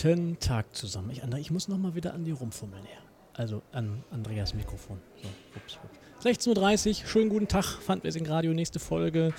Guten 0.00 0.38
Tag 0.38 0.76
zusammen. 0.76 1.10
Ich, 1.10 1.22
ich 1.38 1.50
muss 1.50 1.66
nochmal 1.66 1.96
wieder 1.96 2.14
an 2.14 2.24
die 2.24 2.30
rumfummeln 2.30 2.84
her. 2.84 3.00
Also 3.34 3.62
an 3.72 4.04
Andreas 4.12 4.54
Mikrofon. 4.54 5.00
So, 5.20 5.28
ups, 5.56 5.78
ups. 6.22 6.46
16.30 6.46 6.88
Uhr, 7.02 7.08
schönen 7.08 7.28
guten 7.30 7.48
Tag, 7.48 7.64
Fundraising 7.64 8.26
Radio, 8.26 8.52
nächste 8.52 8.78
Folge. 8.78 9.34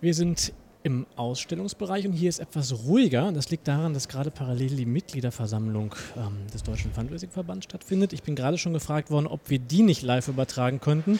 Wir 0.00 0.14
sind 0.14 0.54
im 0.86 1.04
Ausstellungsbereich 1.16 2.06
und 2.06 2.12
hier 2.12 2.28
ist 2.28 2.38
etwas 2.38 2.72
ruhiger. 2.72 3.32
Das 3.32 3.50
liegt 3.50 3.66
daran, 3.66 3.92
dass 3.92 4.06
gerade 4.06 4.30
parallel 4.30 4.76
die 4.76 4.86
Mitgliederversammlung 4.86 5.96
ähm, 6.16 6.46
des 6.54 6.62
Deutschen 6.62 6.92
Fundraising-Verbands 6.92 7.64
stattfindet. 7.64 8.12
Ich 8.12 8.22
bin 8.22 8.36
gerade 8.36 8.56
schon 8.56 8.72
gefragt 8.72 9.10
worden, 9.10 9.26
ob 9.26 9.50
wir 9.50 9.58
die 9.58 9.82
nicht 9.82 10.02
live 10.02 10.28
übertragen 10.28 10.80
könnten. 10.80 11.18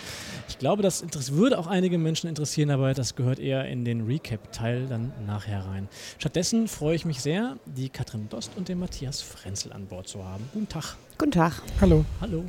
Ich 0.48 0.60
glaube, 0.60 0.84
das 0.84 1.02
würde 1.32 1.58
auch 1.58 1.66
einige 1.66 1.98
Menschen 1.98 2.28
interessieren, 2.28 2.70
aber 2.70 2.94
das 2.94 3.16
gehört 3.16 3.40
eher 3.40 3.66
in 3.66 3.84
den 3.84 4.06
Recap-Teil 4.06 4.86
dann 4.86 5.12
nachher 5.26 5.66
rein. 5.66 5.88
Stattdessen 6.18 6.68
freue 6.68 6.94
ich 6.94 7.04
mich 7.04 7.20
sehr, 7.20 7.56
die 7.64 7.88
Katrin 7.88 8.28
Dost 8.28 8.52
und 8.56 8.68
den 8.68 8.78
Matthias 8.78 9.20
Frenzel 9.20 9.72
an 9.72 9.86
Bord 9.86 10.06
zu 10.06 10.24
haben. 10.24 10.48
Guten 10.52 10.68
Tag. 10.68 10.96
Guten 11.18 11.32
Tag. 11.32 11.60
Hallo. 11.80 12.04
Hallo. 12.20 12.44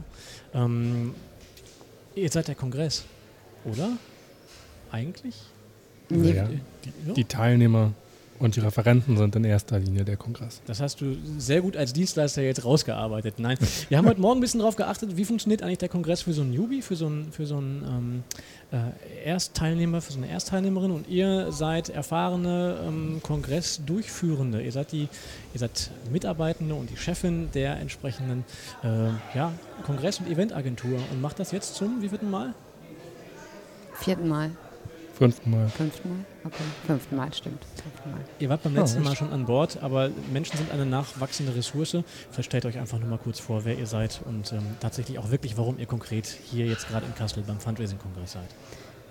Ähm, 0.54 1.16
ihr 2.14 2.30
seid 2.30 2.48
der 2.48 2.56
Kongress, 2.56 3.06
oder? 3.66 3.90
Eigentlich? 4.92 5.36
Ja, 6.10 6.48
die, 6.48 7.14
die 7.14 7.26
Teilnehmer 7.26 7.92
und 8.40 8.56
die 8.56 8.60
Referenten 8.60 9.18
sind 9.18 9.36
in 9.36 9.44
erster 9.44 9.80
Linie 9.80 10.06
der 10.06 10.16
Kongress. 10.16 10.62
Das 10.68 10.80
hast 10.80 11.02
du 11.02 11.18
sehr 11.38 11.62
gut 11.62 11.76
als 11.76 11.94
Dienstleister 11.94 12.42
jetzt 12.42 12.64
rausgearbeitet. 12.64 13.36
Nein, 13.40 13.58
wir 13.90 13.98
haben 13.98 14.08
heute 14.08 14.22
Morgen 14.22 14.38
ein 14.38 14.42
bisschen 14.42 14.60
darauf 14.60 14.76
geachtet, 14.76 15.18
wie 15.18 15.26
funktioniert 15.26 15.64
eigentlich 15.64 15.80
der 15.80 15.90
Kongress 15.90 16.22
für 16.22 16.34
so 16.34 16.42
einen 16.42 16.52
Newbie, 16.52 16.82
für 16.82 16.96
so 16.96 17.08
einen, 17.08 17.32
für 17.32 17.46
so 17.46 17.58
einen 17.58 18.24
ähm, 18.72 18.80
äh, 18.80 19.28
Erstteilnehmer, 19.28 20.02
für 20.02 20.12
so 20.12 20.20
eine 20.20 20.30
Erstteilnehmerin 20.30 20.92
und 20.92 21.10
ihr 21.10 21.52
seid 21.52 21.90
erfahrene 21.90 22.78
ähm, 22.88 23.22
Kongressdurchführende. 23.24 24.62
Ihr 24.62 24.72
seid 24.72 24.92
die, 24.92 25.08
ihr 25.54 25.60
seid 25.60 25.90
Mitarbeitende 26.12 26.76
und 26.76 26.90
die 26.90 26.98
Chefin 26.98 27.50
der 27.54 27.78
entsprechenden 27.80 28.46
äh, 28.84 29.10
ja, 29.36 29.52
Kongress- 29.84 30.20
und 30.20 30.30
Eventagentur 30.30 31.00
und 31.12 31.22
macht 31.22 31.40
das 31.40 31.52
jetzt 31.52 31.76
zum 31.76 32.02
wievielten 32.02 32.30
Mal? 32.30 32.54
Vierten 33.96 34.28
Mal. 34.28 34.52
Fünften 35.18 35.50
Mal. 35.50 35.68
Fünften 35.70 36.10
Mal? 36.10 36.26
Okay, 36.44 36.64
fünften 36.86 37.16
Mal, 37.16 37.34
stimmt. 37.34 37.66
Fünften 37.82 38.12
Mal. 38.12 38.20
Ihr 38.38 38.50
wart 38.50 38.62
beim 38.62 38.76
letzten 38.76 39.02
oh, 39.02 39.04
Mal 39.04 39.16
schon 39.16 39.32
an 39.34 39.46
Bord, 39.48 39.82
aber 39.82 40.12
Menschen 40.32 40.58
sind 40.58 40.72
eine 40.72 40.86
nachwachsende 40.86 41.56
Ressource. 41.56 41.98
Vielleicht 42.30 42.46
stellt 42.46 42.66
euch 42.68 42.78
einfach 42.78 43.00
nur 43.00 43.10
mal 43.10 43.18
kurz 43.18 43.40
vor, 43.40 43.66
wer 43.66 43.76
ihr 43.76 43.88
seid 43.88 44.22
und 44.26 44.54
ähm, 44.54 44.62
tatsächlich 44.80 45.18
auch 45.18 45.32
wirklich, 45.32 45.58
warum 45.58 45.80
ihr 45.80 45.88
konkret 45.88 46.28
hier 46.28 46.68
jetzt 46.68 46.88
gerade 46.88 47.08
in 47.08 47.16
Kassel 47.16 47.42
beim 47.42 47.60
Fundraising-Kongress 47.60 48.34
seid. 48.34 48.50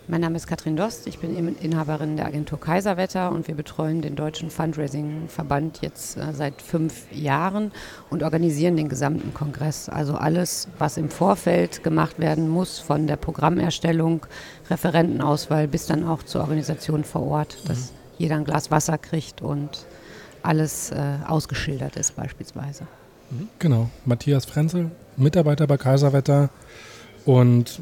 Mein 0.09 0.21
Name 0.21 0.37
ist 0.37 0.47
Katrin 0.47 0.77
Dost, 0.77 1.09
ich 1.09 1.19
bin 1.19 1.57
Inhaberin 1.57 2.17
der 2.17 2.27
Agentur 2.27 2.61
Kaiserwetter 2.61 3.33
und 3.33 3.49
wir 3.49 3.57
betreuen 3.57 4.03
den 4.03 4.15
Deutschen 4.15 4.51
Fundraising-Verband 4.51 5.81
jetzt 5.83 6.17
äh, 6.17 6.33
seit 6.33 6.63
fünf 6.63 7.11
Jahren 7.11 7.73
und 8.09 8.23
organisieren 8.23 8.77
den 8.77 8.89
gesamten 8.89 9.35
Kongress. 9.35 9.89
Also 9.89 10.15
alles, 10.15 10.69
was 10.79 10.97
im 10.97 11.11
Vorfeld 11.11 11.83
gemacht 11.83 12.21
werden 12.21 12.49
muss, 12.49 12.79
von 12.79 13.09
der 13.09 13.17
Programmerstellung, 13.17 14.25
Referentenauswahl 14.71 15.67
bis 15.67 15.87
dann 15.87 16.07
auch 16.07 16.23
zur 16.23 16.43
Organisation 16.43 17.03
vor 17.03 17.27
Ort, 17.27 17.69
dass 17.69 17.91
mhm. 17.91 17.97
jeder 18.19 18.37
ein 18.37 18.45
Glas 18.45 18.71
Wasser 18.71 18.99
kriegt 18.99 19.43
und 19.43 19.87
alles 20.45 20.93
äh, 20.93 21.17
ausgeschildert 21.27 21.97
ist 21.97 22.15
beispielsweise. 22.15 22.87
Mhm. 23.31 23.49
Genau, 23.59 23.91
Matthias 24.05 24.45
Frenzel, 24.45 24.93
Mitarbeiter 25.17 25.67
bei 25.67 25.79
Kaiserwetter 25.79 26.51
und 27.25 27.81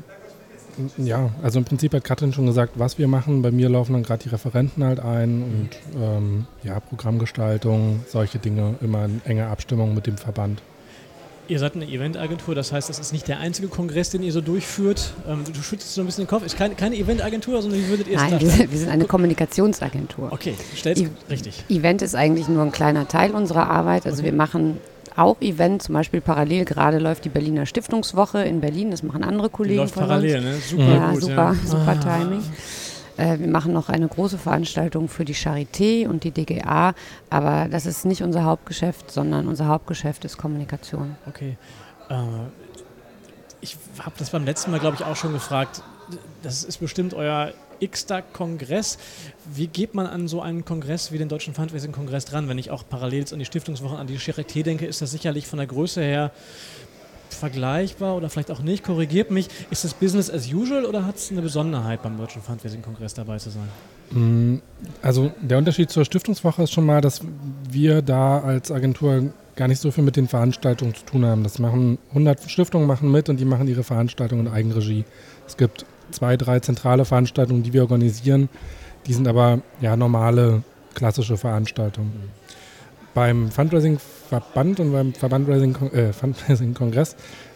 ja, 0.96 1.30
also 1.42 1.58
im 1.58 1.64
Prinzip 1.64 1.94
hat 1.94 2.04
Katrin 2.04 2.32
schon 2.32 2.46
gesagt, 2.46 2.72
was 2.76 2.98
wir 2.98 3.08
machen. 3.08 3.42
Bei 3.42 3.50
mir 3.50 3.68
laufen 3.68 3.92
dann 3.92 4.02
gerade 4.02 4.22
die 4.22 4.28
Referenten 4.28 4.84
halt 4.84 5.00
ein 5.00 5.42
und 5.42 6.00
ähm, 6.00 6.46
ja, 6.62 6.80
Programmgestaltung, 6.80 8.00
solche 8.08 8.38
Dinge, 8.38 8.74
immer 8.80 9.04
in 9.04 9.20
enger 9.24 9.48
Abstimmung 9.48 9.94
mit 9.94 10.06
dem 10.06 10.16
Verband. 10.16 10.62
Ihr 11.46 11.58
seid 11.58 11.74
eine 11.74 11.84
Eventagentur, 11.84 12.54
das 12.54 12.72
heißt, 12.72 12.88
das 12.88 12.98
ist 12.98 13.12
nicht 13.12 13.28
der 13.28 13.38
einzige 13.38 13.68
Kongress, 13.68 14.08
den 14.08 14.22
ihr 14.22 14.32
so 14.32 14.40
durchführt. 14.40 15.12
Ähm, 15.28 15.44
du 15.44 15.60
schützt 15.60 15.92
so 15.92 16.00
ein 16.00 16.06
bisschen 16.06 16.24
den 16.24 16.28
Kopf. 16.28 16.44
Ist 16.44 16.56
keine, 16.56 16.74
keine 16.74 16.96
Eventagentur, 16.96 17.60
sondern 17.60 17.80
wie 17.80 17.88
würdet 17.88 18.08
ihr 18.08 18.16
es 18.16 18.22
Nein, 18.22 18.40
wir, 18.40 18.70
wir, 18.70 18.78
sind 18.78 18.88
eine 18.88 19.04
Kommunikationsagentur. 19.04 20.32
Okay, 20.32 20.54
stellt 20.74 20.98
e 20.98 21.08
richtig. 21.28 21.62
Event 21.68 22.00
ist 22.00 22.14
eigentlich 22.14 22.48
nur 22.48 22.62
ein 22.62 22.72
kleiner 22.72 23.08
Teil 23.08 23.32
unserer 23.32 23.68
Arbeit. 23.68 24.06
Also 24.06 24.22
okay. 24.22 24.30
wir 24.30 24.32
machen 24.32 24.78
auch 25.16 25.40
Events, 25.40 25.86
zum 25.86 25.94
Beispiel 25.94 26.20
parallel 26.20 26.64
gerade 26.64 26.98
läuft 26.98 27.24
die 27.24 27.28
Berliner 27.28 27.66
Stiftungswoche 27.66 28.42
in 28.42 28.60
Berlin, 28.60 28.90
das 28.90 29.02
machen 29.02 29.22
andere 29.22 29.48
Kollegen 29.48 29.74
die 29.74 29.80
läuft 29.80 29.94
von 29.94 30.06
parallel, 30.06 30.36
uns. 30.36 30.44
Ne? 30.44 30.54
Super 30.54 30.94
ja, 30.94 31.10
gut, 31.10 31.20
super, 31.20 31.34
ja. 31.34 31.54
super 31.64 31.96
ah. 32.00 32.18
Timing. 32.18 32.42
Äh, 33.16 33.38
wir 33.38 33.46
machen 33.46 33.72
noch 33.72 33.88
eine 33.88 34.08
große 34.08 34.38
Veranstaltung 34.38 35.08
für 35.08 35.24
die 35.24 35.34
Charité 35.34 36.08
und 36.08 36.24
die 36.24 36.32
DGA, 36.32 36.94
aber 37.30 37.68
das 37.70 37.86
ist 37.86 38.04
nicht 38.04 38.22
unser 38.22 38.44
Hauptgeschäft, 38.44 39.10
sondern 39.10 39.46
unser 39.46 39.68
Hauptgeschäft 39.68 40.24
ist 40.24 40.36
Kommunikation. 40.36 41.16
Okay. 41.28 41.56
Äh, 42.08 42.14
ich 43.60 43.76
habe 44.00 44.14
das 44.18 44.30
beim 44.30 44.44
letzten 44.44 44.72
Mal, 44.72 44.80
glaube 44.80 44.96
ich, 44.98 45.04
auch 45.04 45.16
schon 45.16 45.32
gefragt. 45.32 45.82
Das 46.42 46.64
ist 46.64 46.78
bestimmt 46.78 47.14
euer 47.14 47.52
x-ter 47.80 48.22
Kongress. 48.22 48.98
Wie 49.52 49.66
geht 49.66 49.94
man 49.94 50.06
an 50.06 50.28
so 50.28 50.40
einen 50.40 50.64
Kongress 50.64 51.12
wie 51.12 51.18
den 51.18 51.28
Deutschen 51.28 51.54
Fundraising-Kongress 51.54 52.24
dran? 52.26 52.48
Wenn 52.48 52.58
ich 52.58 52.70
auch 52.70 52.84
parallel 52.88 53.24
an 53.32 53.38
die 53.38 53.44
Stiftungswochen, 53.44 53.96
an 53.96 54.06
die 54.06 54.18
Charité 54.18 54.62
denke, 54.62 54.86
ist 54.86 55.02
das 55.02 55.10
sicherlich 55.10 55.46
von 55.46 55.58
der 55.58 55.66
Größe 55.66 56.02
her 56.02 56.32
vergleichbar 57.34 58.16
oder 58.16 58.30
vielleicht 58.30 58.50
auch 58.50 58.60
nicht. 58.60 58.84
Korrigiert 58.84 59.30
mich. 59.30 59.48
Ist 59.70 59.84
das 59.84 59.94
Business 59.94 60.30
as 60.30 60.52
usual 60.52 60.84
oder 60.84 61.04
hat 61.04 61.16
es 61.16 61.30
eine 61.30 61.42
Besonderheit 61.42 62.02
beim 62.02 62.16
Deutschen 62.16 62.42
Fundraising-Kongress 62.42 63.14
dabei 63.14 63.38
zu 63.38 63.50
sein? 63.50 63.68
Mm, 64.10 64.62
also 65.02 65.32
der 65.40 65.58
Unterschied 65.58 65.90
zur 65.90 66.04
Stiftungswoche 66.04 66.62
ist 66.62 66.72
schon 66.72 66.86
mal, 66.86 67.00
dass 67.00 67.20
wir 67.70 68.02
da 68.02 68.40
als 68.40 68.70
Agentur 68.70 69.32
gar 69.56 69.68
nicht 69.68 69.80
so 69.80 69.90
viel 69.90 70.04
mit 70.04 70.16
den 70.16 70.28
Veranstaltungen 70.28 70.94
zu 70.94 71.04
tun 71.04 71.24
haben. 71.24 71.42
Das 71.42 71.58
machen 71.58 71.98
100 72.10 72.50
Stiftungen 72.50 72.86
machen 72.86 73.10
mit 73.10 73.28
und 73.28 73.38
die 73.38 73.44
machen 73.44 73.68
ihre 73.68 73.84
Veranstaltungen 73.84 74.46
in 74.46 74.52
Eigenregie. 74.52 75.04
Es 75.46 75.56
gibt 75.56 75.84
zwei, 76.10 76.36
drei 76.36 76.60
zentrale 76.60 77.04
Veranstaltungen, 77.04 77.62
die 77.62 77.72
wir 77.72 77.82
organisieren. 77.82 78.48
Die 79.06 79.12
sind 79.12 79.28
aber 79.28 79.60
ja 79.80 79.96
normale, 79.96 80.62
klassische 80.94 81.36
Veranstaltungen. 81.36 82.08
Mhm. 82.08 82.30
Beim 83.14 83.50
Fundraising-Verband 83.50 84.80
und 84.80 84.92
beim 84.92 85.14
Fundraising-Kongress 85.14 85.92
äh, 85.94 86.12
Fundraising 86.12 86.74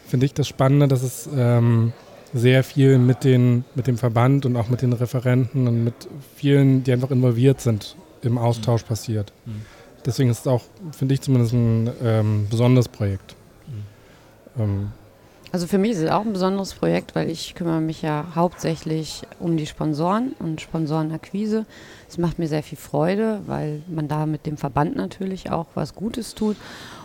finde 0.07 0.27
ich 0.27 0.35
das 0.35 0.49
Spannende, 0.49 0.89
dass 0.89 1.03
es 1.03 1.29
ähm, 1.35 1.93
sehr 2.33 2.63
viel 2.63 2.99
mit, 2.99 3.25
den, 3.25 3.65
mit 3.75 3.87
dem 3.87 3.99
Verband 3.99 4.47
und 4.47 4.57
auch 4.57 4.69
mit 4.69 4.83
den 4.83 4.93
Referenten 4.93 5.67
und 5.67 5.85
mit 5.85 5.95
vielen, 6.37 6.85
die 6.85 6.93
einfach 6.93 7.11
involviert 7.11 7.61
sind, 7.61 7.97
im 8.23 8.39
Austausch 8.39 8.83
mhm. 8.83 8.89
passiert. 8.89 9.33
Mhm. 9.47 9.63
Deswegen 10.05 10.31
ist 10.31 10.41
es 10.41 10.47
auch, 10.47 10.63
finde 10.93 11.15
ich 11.15 11.21
zumindest, 11.21 11.53
ein 11.53 11.91
ähm, 12.03 12.47
besonderes 12.51 12.89
Projekt. 12.89 13.35
Mhm. 13.67 14.63
Ähm, 14.63 14.93
also 15.53 15.67
für 15.67 15.79
mich 15.79 15.93
ist 15.93 15.99
es 15.99 16.11
auch 16.11 16.25
ein 16.25 16.33
besonderes 16.33 16.75
Projekt, 16.75 17.15
weil 17.15 17.31
ich 17.31 17.55
kümmere 17.55 17.81
mich 17.81 18.03
ja 18.03 18.27
hauptsächlich 18.35 19.23
um 19.39 19.57
die 19.57 19.67
Sponsoren 19.67 20.33
und 20.39 20.61
Sponsorenakquise. 20.61 21.67
Es 22.09 22.19
macht 22.19 22.39
mir 22.39 22.49
sehr 22.49 22.63
viel 22.63 22.79
Freude, 22.79 23.41
weil 23.47 23.83
man 23.89 24.09
da 24.09 24.27
mit 24.27 24.47
dem 24.47 24.57
Verband 24.57 24.97
natürlich 24.97 25.51
auch 25.51 25.67
was 25.75 25.95
Gutes 25.95 26.35
tut. 26.35 26.57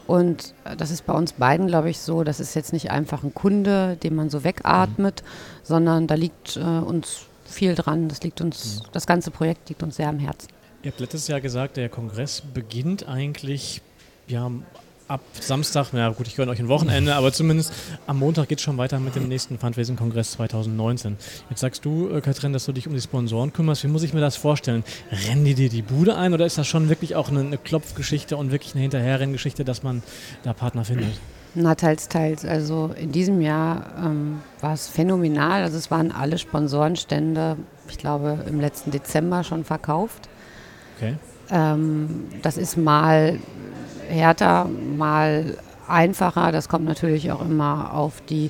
Und 0.07 0.53
das 0.77 0.91
ist 0.91 1.05
bei 1.05 1.13
uns 1.13 1.33
beiden, 1.33 1.67
glaube 1.67 1.89
ich, 1.89 1.99
so, 1.99 2.23
das 2.23 2.39
ist 2.39 2.55
jetzt 2.55 2.73
nicht 2.73 2.91
einfach 2.91 3.23
ein 3.23 3.33
Kunde, 3.33 3.97
den 4.03 4.15
man 4.15 4.29
so 4.29 4.43
wegatmet, 4.43 5.23
mhm. 5.23 5.59
sondern 5.63 6.07
da 6.07 6.15
liegt 6.15 6.57
äh, 6.57 6.59
uns 6.59 7.27
viel 7.45 7.75
dran. 7.75 8.09
Das 8.09 8.21
liegt 8.23 8.41
uns, 8.41 8.81
mhm. 8.81 8.88
das 8.91 9.07
ganze 9.07 9.31
Projekt 9.31 9.69
liegt 9.69 9.83
uns 9.83 9.95
sehr 9.95 10.09
am 10.09 10.19
Herzen. 10.19 10.50
Ihr 10.83 10.91
habt 10.91 11.00
letztes 11.00 11.27
Jahr 11.29 11.39
gesagt, 11.39 11.77
der 11.77 11.88
Kongress 11.88 12.41
beginnt 12.41 13.07
eigentlich 13.07 13.81
ja, 14.27 14.51
ab 15.07 15.21
Samstag, 15.39 15.88
na 15.91 16.09
gut, 16.09 16.27
ich 16.27 16.35
gönne 16.35 16.51
euch 16.51 16.59
ein 16.59 16.67
Wochenende, 16.67 17.15
aber 17.15 17.31
zumindest 17.31 17.73
am 18.07 18.19
Montag 18.19 18.47
geht 18.47 18.59
es 18.59 18.63
schon 18.63 18.77
weiter 18.77 19.00
mit 19.00 19.15
dem 19.15 19.27
nächsten 19.27 19.57
Fundraising-Kongress 19.57 20.31
2019. 20.31 21.17
Jetzt 21.50 21.59
sagst 21.59 21.85
du, 21.85 22.09
äh, 22.09 22.21
Katrin, 22.21 22.53
dass 22.53 22.65
du 22.65 22.71
dich 22.71 22.88
um 22.88 22.94
die 22.94 23.01
Sponsoren 23.01 23.53
kümmerst. 23.53 23.83
Wie 23.83 23.88
muss 23.88 24.03
ich 24.03 24.13
mir 24.13 24.21
das 24.21 24.35
vorstellen? 24.35 24.83
Rennen 25.11 25.45
die 25.45 25.55
dir 25.55 25.69
die 25.69 25.81
Bude 25.81 26.15
ein 26.15 26.33
oder 26.33 26.45
ist 26.45 26.57
das 26.57 26.67
schon 26.67 26.89
wirklich 26.89 27.15
auch 27.15 27.29
eine, 27.29 27.41
eine 27.41 27.57
Klopfgeschichte 27.57 28.38
und 28.38 28.51
wirklich 28.51 28.73
eine 28.73 28.81
Hinterherrenngeschichte, 28.81 29.65
dass 29.65 29.83
man 29.83 30.03
da 30.44 30.53
Partner 30.53 30.85
findet? 30.85 31.19
Na, 31.56 31.75
teils, 31.75 32.07
teils. 32.07 32.45
Also 32.45 32.91
in 32.99 33.11
diesem 33.11 33.39
Jahr 33.39 33.85
ähm, 34.03 34.41
war 34.61 34.73
es 34.73 34.88
phänomenal. 34.88 35.63
Also 35.63 35.77
es 35.77 35.91
waren 35.91 36.11
alle 36.11 36.39
Sponsorenstände, 36.39 37.57
ich 37.88 37.97
glaube, 37.97 38.44
im 38.47 38.59
letzten 38.59 38.89
Dezember 38.89 39.44
schon 39.44 39.63
verkauft. 39.63 40.29
Okay. 40.97 41.15
Ähm, 41.51 42.25
das 42.41 42.57
ist 42.57 42.77
mal 42.77 43.39
härter, 44.09 44.69
mal 44.97 45.57
einfacher. 45.88 46.51
Das 46.51 46.69
kommt 46.69 46.85
natürlich 46.85 47.31
auch 47.31 47.41
immer 47.41 47.94
auf 47.94 48.21
die 48.29 48.50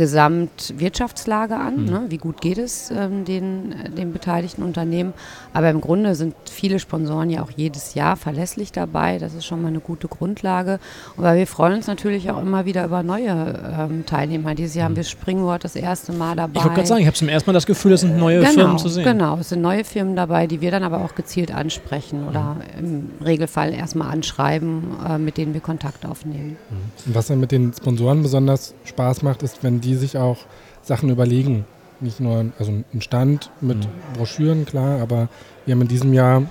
Gesamtwirtschaftslage 0.00 1.56
an. 1.56 1.82
Mhm. 1.82 1.84
Ne? 1.84 2.04
Wie 2.08 2.16
gut 2.16 2.40
geht 2.40 2.56
es 2.56 2.90
ähm, 2.90 3.26
den, 3.26 3.74
den 3.94 4.14
beteiligten 4.14 4.62
Unternehmen? 4.62 5.12
Aber 5.52 5.68
im 5.68 5.82
Grunde 5.82 6.14
sind 6.14 6.34
viele 6.50 6.78
Sponsoren 6.78 7.28
ja 7.28 7.42
auch 7.42 7.50
jedes 7.54 7.92
Jahr 7.92 8.16
verlässlich 8.16 8.72
dabei. 8.72 9.18
Das 9.18 9.34
ist 9.34 9.44
schon 9.44 9.60
mal 9.60 9.68
eine 9.68 9.80
gute 9.80 10.08
Grundlage. 10.08 10.80
Und 11.18 11.24
wir 11.24 11.46
freuen 11.46 11.74
uns 11.74 11.86
natürlich 11.86 12.30
auch 12.30 12.40
immer 12.40 12.64
wieder 12.64 12.86
über 12.86 13.02
neue 13.02 13.60
ähm, 13.78 14.06
Teilnehmer. 14.06 14.54
Dieses 14.54 14.74
Jahr 14.74 14.88
mhm. 14.88 14.92
haben 14.92 14.96
wir 14.96 15.04
Springwort 15.04 15.64
das 15.64 15.76
erste 15.76 16.14
Mal 16.14 16.34
dabei. 16.34 16.60
Ich 16.60 16.64
wollte 16.64 16.76
gerade 16.76 16.88
sagen, 16.88 17.00
ich 17.02 17.06
habe 17.06 17.16
zum 17.16 17.28
ersten 17.28 17.50
Mal 17.50 17.54
das 17.54 17.66
Gefühl, 17.66 17.92
es 17.92 18.00
sind 18.00 18.16
neue 18.16 18.40
genau, 18.40 18.52
Firmen 18.52 18.78
zu 18.78 18.88
sehen. 18.88 19.04
Genau, 19.04 19.36
es 19.36 19.50
sind 19.50 19.60
neue 19.60 19.84
Firmen 19.84 20.16
dabei, 20.16 20.46
die 20.46 20.62
wir 20.62 20.70
dann 20.70 20.82
aber 20.82 21.04
auch 21.04 21.14
gezielt 21.14 21.54
ansprechen 21.54 22.26
oder 22.26 22.56
mhm. 22.80 23.10
im 23.18 23.26
Regelfall 23.26 23.74
erstmal 23.74 24.10
anschreiben, 24.10 24.84
äh, 25.06 25.18
mit 25.18 25.36
denen 25.36 25.52
wir 25.52 25.60
Kontakt 25.60 26.06
aufnehmen. 26.06 26.56
Mhm. 26.70 27.14
Was 27.14 27.26
dann 27.26 27.38
mit 27.38 27.52
den 27.52 27.74
Sponsoren 27.74 28.22
besonders 28.22 28.72
Spaß 28.86 29.20
macht, 29.22 29.42
ist, 29.42 29.62
wenn 29.62 29.82
die 29.82 29.89
sich 29.94 30.16
auch 30.16 30.38
Sachen 30.82 31.10
überlegen. 31.10 31.64
Nicht 32.00 32.20
nur, 32.20 32.46
also 32.58 32.72
ein 32.72 33.02
Stand 33.02 33.50
mit 33.60 33.78
mhm. 33.78 34.16
Broschüren, 34.16 34.64
klar, 34.64 35.00
aber 35.00 35.28
wir 35.66 35.74
haben 35.74 35.82
in 35.82 35.88
diesem 35.88 36.14
Jahr, 36.14 36.42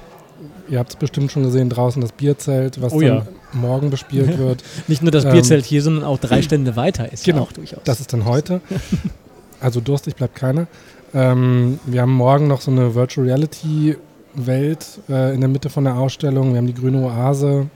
ihr 0.69 0.77
habt 0.77 0.91
es 0.91 0.95
bestimmt 0.95 1.31
schon 1.31 1.43
gesehen, 1.43 1.69
draußen 1.69 2.01
das 2.01 2.11
Bierzelt, 2.11 2.81
was 2.81 2.93
oh, 2.93 3.01
dann 3.01 3.09
ja. 3.09 3.27
morgen 3.53 3.89
bespielt 3.89 4.37
wird. 4.37 4.63
Nicht 4.87 5.01
nur 5.01 5.11
das 5.11 5.25
ähm, 5.25 5.31
Bierzelt 5.31 5.65
hier, 5.65 5.81
sondern 5.81 6.03
auch 6.03 6.19
drei 6.19 6.43
Stände 6.43 6.75
weiter 6.75 7.11
ist 7.11 7.25
genau, 7.25 7.39
ja 7.39 7.43
auch 7.43 7.51
durchaus. 7.51 7.81
Das 7.83 7.99
ist 7.99 8.13
dann 8.13 8.25
heute. 8.25 8.61
Also 9.61 9.81
durstig 9.81 10.15
bleibt 10.15 10.35
keiner. 10.35 10.67
Ähm, 11.13 11.79
wir 11.85 12.01
haben 12.01 12.13
morgen 12.13 12.47
noch 12.47 12.61
so 12.61 12.71
eine 12.71 12.95
Virtual 12.95 13.27
Reality 13.27 13.97
Welt 14.35 14.85
äh, 15.09 15.33
in 15.33 15.41
der 15.41 15.49
Mitte 15.49 15.69
von 15.69 15.83
der 15.83 15.95
Ausstellung. 15.95 16.51
Wir 16.51 16.59
haben 16.59 16.67
die 16.67 16.73
grüne 16.73 17.01
Oase. 17.01 17.67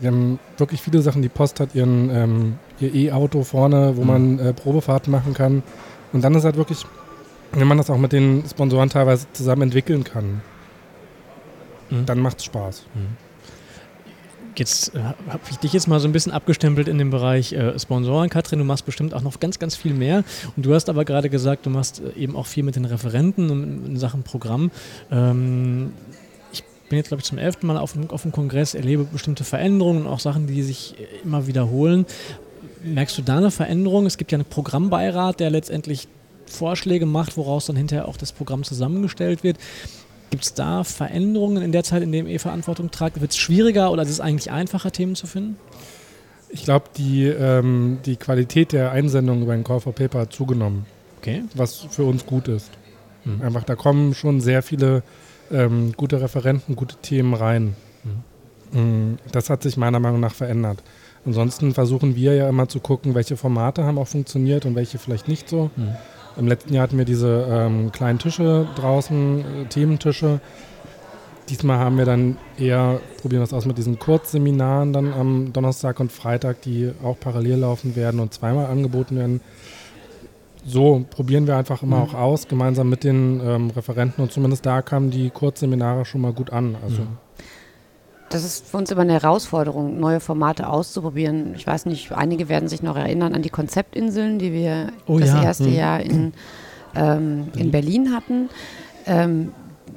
Wir 0.00 0.10
haben 0.10 0.38
wirklich 0.58 0.82
viele 0.82 1.00
Sachen. 1.00 1.22
Die 1.22 1.28
Post 1.28 1.60
hat 1.60 1.74
ihren 1.74 2.10
ähm, 2.10 2.54
ihr 2.82 2.94
E-Auto 2.94 3.42
vorne, 3.42 3.96
wo 3.96 4.02
mhm. 4.02 4.06
man 4.06 4.38
äh, 4.38 4.52
Probefahrten 4.52 5.10
machen 5.10 5.34
kann. 5.34 5.62
Und 6.12 6.22
dann 6.22 6.34
ist 6.34 6.44
halt 6.44 6.56
wirklich, 6.56 6.84
wenn 7.52 7.66
man 7.66 7.78
das 7.78 7.90
auch 7.90 7.98
mit 7.98 8.12
den 8.12 8.44
Sponsoren 8.48 8.90
teilweise 8.90 9.26
zusammen 9.32 9.62
entwickeln 9.62 10.04
kann, 10.04 10.42
mhm. 11.90 12.06
dann 12.06 12.18
macht 12.20 12.38
es 12.38 12.44
Spaß. 12.44 12.84
Mhm. 12.94 13.16
Jetzt 14.56 14.94
äh, 14.94 14.98
habe 15.00 15.40
ich 15.50 15.56
dich 15.58 15.72
jetzt 15.72 15.88
mal 15.88 15.98
so 16.00 16.08
ein 16.08 16.12
bisschen 16.12 16.32
abgestempelt 16.32 16.88
in 16.88 16.98
dem 16.98 17.10
Bereich 17.10 17.52
äh, 17.52 17.78
Sponsoren. 17.78 18.28
Katrin, 18.28 18.58
du 18.58 18.64
machst 18.64 18.84
bestimmt 18.84 19.14
auch 19.14 19.22
noch 19.22 19.40
ganz, 19.40 19.58
ganz 19.58 19.76
viel 19.76 19.94
mehr. 19.94 20.24
Und 20.56 20.66
du 20.66 20.74
hast 20.74 20.88
aber 20.90 21.04
gerade 21.04 21.30
gesagt, 21.30 21.66
du 21.66 21.70
machst 21.70 22.00
äh, 22.00 22.18
eben 22.18 22.36
auch 22.36 22.46
viel 22.46 22.62
mit 22.62 22.76
den 22.76 22.84
Referenten 22.84 23.50
und 23.50 23.86
in 23.86 23.96
Sachen 23.96 24.22
Programm. 24.22 24.70
Ähm, 25.10 25.92
ich 26.52 26.62
bin 26.88 26.98
jetzt, 26.98 27.08
glaube 27.08 27.22
ich, 27.22 27.26
zum 27.26 27.38
elften 27.38 27.66
Mal 27.66 27.78
auf, 27.78 27.94
auf 28.08 28.22
dem 28.22 28.32
Kongress, 28.32 28.74
erlebe 28.74 29.04
bestimmte 29.04 29.44
Veränderungen 29.44 30.02
und 30.02 30.08
auch 30.08 30.20
Sachen, 30.20 30.46
die 30.46 30.62
sich 30.62 30.96
äh, 30.98 31.24
immer 31.24 31.46
wiederholen. 31.46 32.04
Merkst 32.82 33.16
du 33.18 33.22
da 33.22 33.38
eine 33.38 33.50
Veränderung? 33.50 34.06
Es 34.06 34.18
gibt 34.18 34.32
ja 34.32 34.36
einen 34.36 34.44
Programmbeirat, 34.44 35.40
der 35.40 35.50
letztendlich 35.50 36.08
Vorschläge 36.46 37.06
macht, 37.06 37.36
woraus 37.36 37.66
dann 37.66 37.76
hinterher 37.76 38.08
auch 38.08 38.16
das 38.16 38.32
Programm 38.32 38.64
zusammengestellt 38.64 39.42
wird. 39.42 39.58
Gibt 40.30 40.44
es 40.44 40.54
da 40.54 40.84
Veränderungen 40.84 41.62
in 41.62 41.72
der 41.72 41.84
Zeit, 41.84 42.02
in 42.02 42.12
der 42.12 42.24
ihr 42.24 42.40
Verantwortung 42.40 42.90
tragt? 42.90 43.20
Wird 43.20 43.32
es 43.32 43.36
schwieriger 43.36 43.90
oder 43.90 44.02
ist 44.02 44.10
es 44.10 44.20
eigentlich 44.20 44.50
einfacher, 44.50 44.90
Themen 44.90 45.14
zu 45.14 45.26
finden? 45.26 45.56
Ich 46.48 46.64
glaube, 46.64 46.86
die, 46.96 47.26
ähm, 47.26 47.98
die 48.04 48.16
Qualität 48.16 48.72
der 48.72 48.92
Einsendung 48.92 49.42
über 49.42 49.54
den 49.54 49.64
Call 49.64 49.80
for 49.80 49.94
Paper 49.94 50.20
hat 50.20 50.32
zugenommen. 50.32 50.86
Okay. 51.18 51.44
Was 51.54 51.76
für 51.76 52.04
uns 52.04 52.26
gut 52.26 52.48
ist. 52.48 52.70
Mhm. 53.24 53.42
Einfach, 53.42 53.64
da 53.64 53.74
kommen 53.74 54.14
schon 54.14 54.40
sehr 54.40 54.62
viele 54.62 55.02
ähm, 55.50 55.92
gute 55.96 56.20
Referenten, 56.20 56.76
gute 56.76 56.96
Themen 56.96 57.34
rein. 57.34 57.76
Mhm. 58.72 59.18
Das 59.32 59.50
hat 59.50 59.62
sich 59.62 59.76
meiner 59.76 60.00
Meinung 60.00 60.20
nach 60.20 60.34
verändert. 60.34 60.82
Ansonsten 61.24 61.72
versuchen 61.72 62.16
wir 62.16 62.34
ja 62.34 62.48
immer 62.48 62.68
zu 62.68 62.80
gucken, 62.80 63.14
welche 63.14 63.36
Formate 63.36 63.84
haben 63.84 63.98
auch 63.98 64.08
funktioniert 64.08 64.66
und 64.66 64.74
welche 64.74 64.98
vielleicht 64.98 65.28
nicht 65.28 65.48
so. 65.48 65.70
Mhm. 65.76 65.94
Im 66.36 66.48
letzten 66.48 66.74
Jahr 66.74 66.84
hatten 66.84 66.98
wir 66.98 67.04
diese 67.04 67.46
ähm, 67.48 67.92
kleinen 67.92 68.18
Tische 68.18 68.66
draußen, 68.74 69.40
äh, 69.40 69.64
Thementische. 69.66 70.40
Diesmal 71.48 71.78
haben 71.78 71.98
wir 71.98 72.06
dann 72.06 72.38
eher, 72.58 73.00
probieren 73.20 73.42
das 73.42 73.52
aus 73.52 73.66
mit 73.66 73.76
diesen 73.76 73.98
Kurzseminaren 73.98 74.92
dann 74.92 75.12
am 75.12 75.52
Donnerstag 75.52 76.00
und 76.00 76.10
Freitag, 76.10 76.62
die 76.62 76.90
auch 77.02 77.18
parallel 77.20 77.58
laufen 77.58 77.94
werden 77.94 78.20
und 78.20 78.32
zweimal 78.32 78.66
angeboten 78.66 79.16
werden. 79.16 79.40
So 80.64 81.04
probieren 81.10 81.46
wir 81.46 81.56
einfach 81.56 81.82
immer 81.82 81.98
mhm. 81.98 82.02
auch 82.02 82.14
aus, 82.14 82.48
gemeinsam 82.48 82.88
mit 82.88 83.04
den 83.04 83.40
ähm, 83.44 83.70
Referenten 83.70 84.22
und 84.22 84.32
zumindest 84.32 84.64
da 84.64 84.80
kamen 84.80 85.10
die 85.10 85.30
Kurzseminare 85.30 86.04
schon 86.04 86.20
mal 86.20 86.32
gut 86.32 86.50
an. 86.50 86.76
Also 86.82 87.02
mhm 87.02 87.18
das 88.32 88.44
ist 88.44 88.66
für 88.66 88.76
uns 88.78 88.90
immer 88.90 89.02
eine 89.02 89.12
Herausforderung, 89.12 90.00
neue 90.00 90.20
Formate 90.20 90.68
auszuprobieren. 90.68 91.54
Ich 91.54 91.66
weiß 91.66 91.86
nicht, 91.86 92.12
einige 92.12 92.48
werden 92.48 92.68
sich 92.68 92.82
noch 92.82 92.96
erinnern 92.96 93.34
an 93.34 93.42
die 93.42 93.50
Konzeptinseln, 93.50 94.38
die 94.38 94.52
wir 94.52 94.92
oh, 95.06 95.18
das 95.18 95.30
ja. 95.30 95.42
erste 95.42 95.66
hm. 95.66 95.74
Jahr 95.74 96.00
in, 96.00 96.32
ähm, 96.94 97.48
in 97.56 97.70
Berlin 97.70 98.14
hatten. 98.14 98.48
Ähm, 99.06 99.52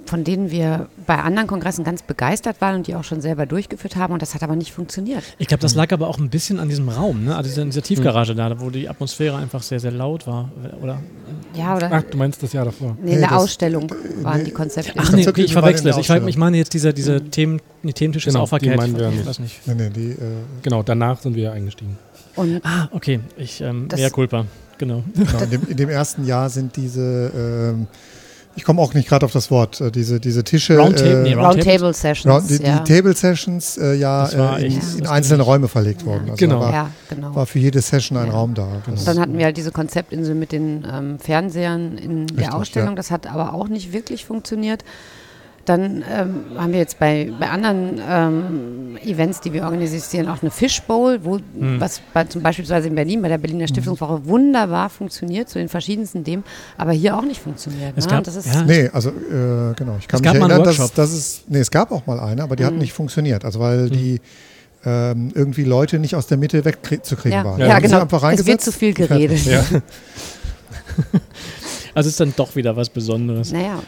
von 0.06 0.24
denen 0.24 0.52
wir 0.52 0.88
bei 1.06 1.18
anderen 1.18 1.48
Kongressen 1.48 1.84
ganz 1.84 2.04
begeistert 2.04 2.62
waren 2.62 2.76
und 2.76 2.88
die 2.88 2.96
auch 2.96 3.04
schon 3.04 3.22
selber 3.22 3.46
durchgeführt 3.46 3.96
haben 3.96 4.14
und 4.14 4.22
das 4.22 4.36
hat 4.36 4.44
aber 4.44 4.56
nicht 4.56 4.72
funktioniert. 4.72 5.24
Ich 5.38 5.48
glaube, 5.48 5.62
das 5.62 5.76
lag 5.76 5.92
aber 5.92 6.08
auch 6.08 6.18
ein 6.18 6.30
bisschen 6.30 6.60
an 6.60 6.70
diesem 6.70 6.90
Raum, 6.90 7.26
ne? 7.26 7.36
also 7.36 7.50
dieser, 7.50 7.66
dieser 7.66 7.82
Tiefgarage 7.82 8.34
mhm. 8.34 8.38
da, 8.38 8.60
wo 8.60 8.70
die 8.70 8.88
Atmosphäre 8.88 9.38
einfach 9.38 9.64
sehr, 9.64 9.80
sehr 9.80 9.92
laut 9.92 10.28
war, 10.28 10.52
oder? 10.82 11.00
Ja, 11.56 11.76
oder? 11.76 11.90
Ach, 11.92 12.04
du 12.04 12.18
meinst 12.18 12.44
das 12.44 12.54
Jahr 12.54 12.66
davor? 12.66 12.98
Nee, 13.02 13.14
in 13.14 13.20
der 13.20 13.38
Ausstellung 13.38 13.90
waren 14.22 14.40
nee, 14.40 14.46
die 14.46 14.52
Konzepte. 14.52 14.94
Ach 14.98 15.12
nee, 15.12 15.28
okay, 15.28 15.44
ich 15.44 15.54
verwechsel 15.54 15.88
es. 15.90 15.98
Ich, 15.98 16.10
ich, 16.10 16.38
meine 16.38 16.58
jetzt 16.58 16.74
diese, 16.74 16.94
diese 16.94 17.20
mhm. 17.20 17.32
Themen, 17.32 17.62
die 17.84 17.94
Thementische 17.94 18.30
genau, 18.30 18.40
ist 18.40 18.44
auch 18.44 18.50
verkehrt. 18.50 18.76
Die 18.76 18.92
meinen 18.92 18.98
wir 18.98 19.10
nicht. 19.10 19.40
nicht. 19.40 19.68
Nee, 19.68 19.74
nee, 19.76 19.90
die, 19.90 20.12
äh, 20.12 20.18
genau, 20.62 20.84
danach 20.84 21.22
sind 21.22 21.36
wir 21.36 21.52
eingestiegen. 21.52 21.98
Und 22.36 22.62
ah, 22.66 22.90
okay, 22.92 23.20
ich, 23.38 23.62
ähm, 23.62 23.88
mehr 23.96 24.12
Culpa, 24.12 24.46
genau. 24.78 25.04
genau 25.14 25.40
in, 25.44 25.50
dem, 25.50 25.68
in, 25.70 25.78
dem, 25.78 25.90
ersten 25.90 26.26
Jahr 26.26 26.50
sind 26.50 26.76
diese 26.76 27.32
ähm, 27.74 27.88
ich 28.56 28.64
komme 28.64 28.82
auch 28.82 28.94
nicht 28.94 29.10
gerade 29.10 29.26
auf 29.26 29.32
das 29.32 29.52
Wort, 29.52 29.82
äh, 29.82 29.92
diese, 29.92 30.20
diese 30.20 30.44
Tische. 30.44 30.78
Roundtable 30.78 31.20
äh, 31.20 31.24
nee, 31.24 31.34
Round 31.34 31.66
Round 31.66 31.96
Sessions. 31.96 32.26
Round, 32.26 32.50
die, 32.50 32.64
ja. 32.64 32.80
die, 32.80 32.94
Table 32.94 33.16
Sessions 33.16 33.78
äh, 33.78 33.96
ja 33.96 34.56
äh, 34.58 34.66
in, 34.66 34.82
in 35.00 35.08
einzelne 35.08 35.44
Räume 35.44 35.68
verlegt 35.68 36.06
worden. 36.06 36.30
Also 36.30 36.36
genau. 36.36 36.62
War, 36.62 36.72
ja, 36.72 36.90
genau. 37.10 37.36
war 37.36 37.46
für 37.46 37.60
jede 37.60 37.82
Session 37.82 38.18
ein 38.18 38.30
Raum 38.30 38.54
da. 38.54 38.68
Genau. 38.86 39.02
Dann 39.04 39.20
hatten 39.20 39.38
wir 39.38 39.46
halt 39.46 39.58
diese 39.58 39.72
Konzeptinsel 39.72 40.36
mit 40.36 40.52
den 40.52 40.88
ähm, 40.92 41.20
Fernsehern 41.20 41.98
in 41.98 42.22
Richtig, 42.22 42.38
der 42.38 42.56
Ausstellung. 42.56 42.96
Das 42.96 43.12
hat 43.12 43.28
aber 43.28 43.54
auch 43.54 43.68
nicht 43.68 43.92
wirklich 43.92 44.26
funktioniert. 44.26 44.84
Dann 45.66 46.04
ähm, 46.10 46.46
haben 46.58 46.72
wir 46.72 46.80
jetzt 46.80 47.00
bei, 47.00 47.32
bei 47.40 47.50
anderen 47.50 48.00
ähm, 48.08 48.98
Events, 49.04 49.42
die 49.42 49.52
wir 49.52 49.64
organisieren, 49.64 50.28
auch 50.28 50.42
eine 50.42 50.52
Fishbowl, 50.52 51.20
wo 51.24 51.38
mhm. 51.38 51.80
was 51.80 52.02
bei, 52.14 52.24
zum 52.26 52.44
Beispiel 52.44 52.70
in 52.70 52.96
Berlin 52.96 53.22
bei 53.22 53.30
der 53.30 53.40
Berliner 53.40 53.68
Stiftungswoche 53.68 54.20
mhm. 54.20 54.28
wunderbar 54.28 54.90
funktioniert, 54.90 55.50
zu 55.50 55.58
den 55.58 55.68
verschiedensten 55.68 56.24
Themen, 56.24 56.44
aber 56.78 56.92
hier 56.92 57.18
auch 57.18 57.24
nicht 57.24 57.42
funktioniert. 57.42 57.94
Es 57.96 58.06
ne? 58.06 58.12
gab, 58.12 58.24
das 58.24 58.36
ist 58.36 58.48
ja. 58.48 58.64
Nee, 58.64 58.90
also 58.94 59.10
äh, 59.10 59.74
genau, 59.76 59.98
ich 60.00 60.08
kann 60.08 60.20
es 60.20 60.32
mich 60.32 60.42
erinnern, 60.42 60.64
dass, 60.64 60.94
dass 60.94 61.12
es, 61.12 61.44
nee, 61.48 61.60
es 61.60 61.72
gab 61.72 61.92
auch 61.92 62.06
mal 62.06 62.20
eine, 62.20 62.44
aber 62.44 62.56
die 62.56 62.64
mhm. 62.64 62.68
hat 62.68 62.74
nicht 62.76 62.94
funktioniert, 62.94 63.44
also 63.44 63.60
weil 63.60 63.90
die 63.90 64.22
ähm, 64.86 65.32
irgendwie 65.34 65.64
Leute 65.64 65.98
nicht 66.00 66.16
aus 66.16 66.28
der 66.28 66.38
Mitte 66.38 66.64
wegzukriegen 66.64 67.40
ja. 67.40 67.44
waren. 67.44 67.60
Ja, 67.60 67.68
ja 67.68 67.80
genau. 67.80 68.06
Es 68.30 68.46
wird 68.46 68.62
zu 68.62 68.72
viel 68.72 68.94
geredet. 68.94 69.44
Ja. 69.46 69.64
also 71.96 72.10
ist 72.10 72.20
dann 72.20 72.34
doch 72.36 72.56
wieder 72.56 72.76
was 72.76 72.90
Besonderes. 72.90 73.52
Naja. 73.52 73.80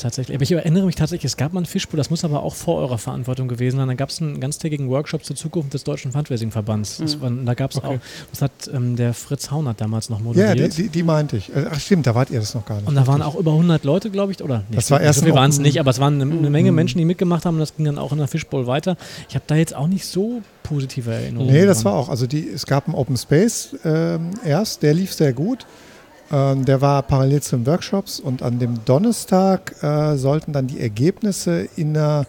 Tatsächlich. 0.00 0.34
Aber 0.34 0.42
ich 0.42 0.52
erinnere 0.52 0.86
mich 0.86 0.96
tatsächlich, 0.96 1.30
es 1.30 1.36
gab 1.36 1.52
mal 1.52 1.60
ein 1.60 1.66
Fischbuch, 1.66 1.96
das 1.96 2.10
muss 2.10 2.24
aber 2.24 2.42
auch 2.42 2.54
vor 2.54 2.78
eurer 2.80 2.98
Verantwortung 2.98 3.48
gewesen 3.48 3.76
sein. 3.76 3.88
Da 3.88 3.94
gab 3.94 4.10
es 4.10 4.20
einen 4.20 4.40
ganztägigen 4.40 4.88
Workshop 4.88 5.24
zur 5.24 5.36
Zukunft 5.36 5.74
des 5.74 5.84
Deutschen 5.84 6.12
Fundraising-Verbands. 6.12 7.18
Mhm. 7.20 7.46
Da 7.46 7.54
gab 7.54 7.70
es 7.70 7.78
okay. 7.78 7.86
auch, 7.86 7.98
das 8.30 8.42
hat 8.42 8.52
ähm, 8.72 8.96
der 8.96 9.14
Fritz 9.14 9.50
Haunert 9.50 9.80
damals 9.80 10.08
noch 10.10 10.20
moderiert. 10.20 10.58
Ja, 10.58 10.68
die, 10.68 10.84
die, 10.84 10.88
die, 10.88 11.02
meinte 11.02 11.36
ich. 11.36 11.50
Ach 11.54 11.78
stimmt, 11.78 12.06
da 12.06 12.14
wart 12.14 12.30
ihr 12.30 12.40
das 12.40 12.54
noch 12.54 12.64
gar 12.64 12.76
nicht. 12.76 12.88
Und 12.88 12.94
da 12.94 13.06
waren 13.06 13.22
auch 13.22 13.34
über 13.34 13.52
100 13.52 13.84
Leute, 13.84 14.10
glaube 14.10 14.32
ich, 14.32 14.42
oder? 14.42 14.58
Nicht, 14.68 14.76
das 14.76 14.90
war 14.90 15.00
erst 15.00 15.20
so 15.20 15.24
viel 15.26 15.34
waren 15.34 15.50
es 15.50 15.58
nicht, 15.58 15.78
aber 15.80 15.90
es 15.90 15.98
waren 15.98 16.20
eine, 16.20 16.32
eine 16.32 16.50
Menge 16.50 16.70
mhm. 16.70 16.76
Menschen, 16.76 16.98
die 16.98 17.04
mitgemacht 17.04 17.44
haben 17.44 17.54
und 17.54 17.60
das 17.60 17.76
ging 17.76 17.86
dann 17.86 17.98
auch 17.98 18.12
in 18.12 18.18
der 18.18 18.28
Fishbowl 18.28 18.66
weiter. 18.66 18.96
Ich 19.28 19.34
habe 19.34 19.44
da 19.46 19.56
jetzt 19.56 19.74
auch 19.74 19.88
nicht 19.88 20.06
so 20.06 20.42
positive 20.62 21.12
Erinnerungen. 21.12 21.52
Nee, 21.52 21.66
das 21.66 21.84
war 21.84 21.94
auch, 21.94 22.08
also 22.08 22.26
die, 22.26 22.48
es 22.48 22.66
gab 22.66 22.86
einen 22.86 22.94
Open 22.94 23.16
Space 23.16 23.76
ähm, 23.84 24.30
erst, 24.44 24.82
der 24.82 24.94
lief 24.94 25.12
sehr 25.12 25.32
gut. 25.32 25.66
Ähm, 26.32 26.64
der 26.64 26.80
war 26.80 27.02
parallel 27.02 27.42
zu 27.42 27.56
den 27.56 27.66
Workshops 27.66 28.18
und 28.18 28.42
an 28.42 28.58
dem 28.58 28.84
Donnerstag 28.86 29.74
äh, 29.82 30.16
sollten 30.16 30.52
dann 30.52 30.66
die 30.66 30.80
Ergebnisse 30.80 31.68
in 31.76 31.92
der, 31.92 32.26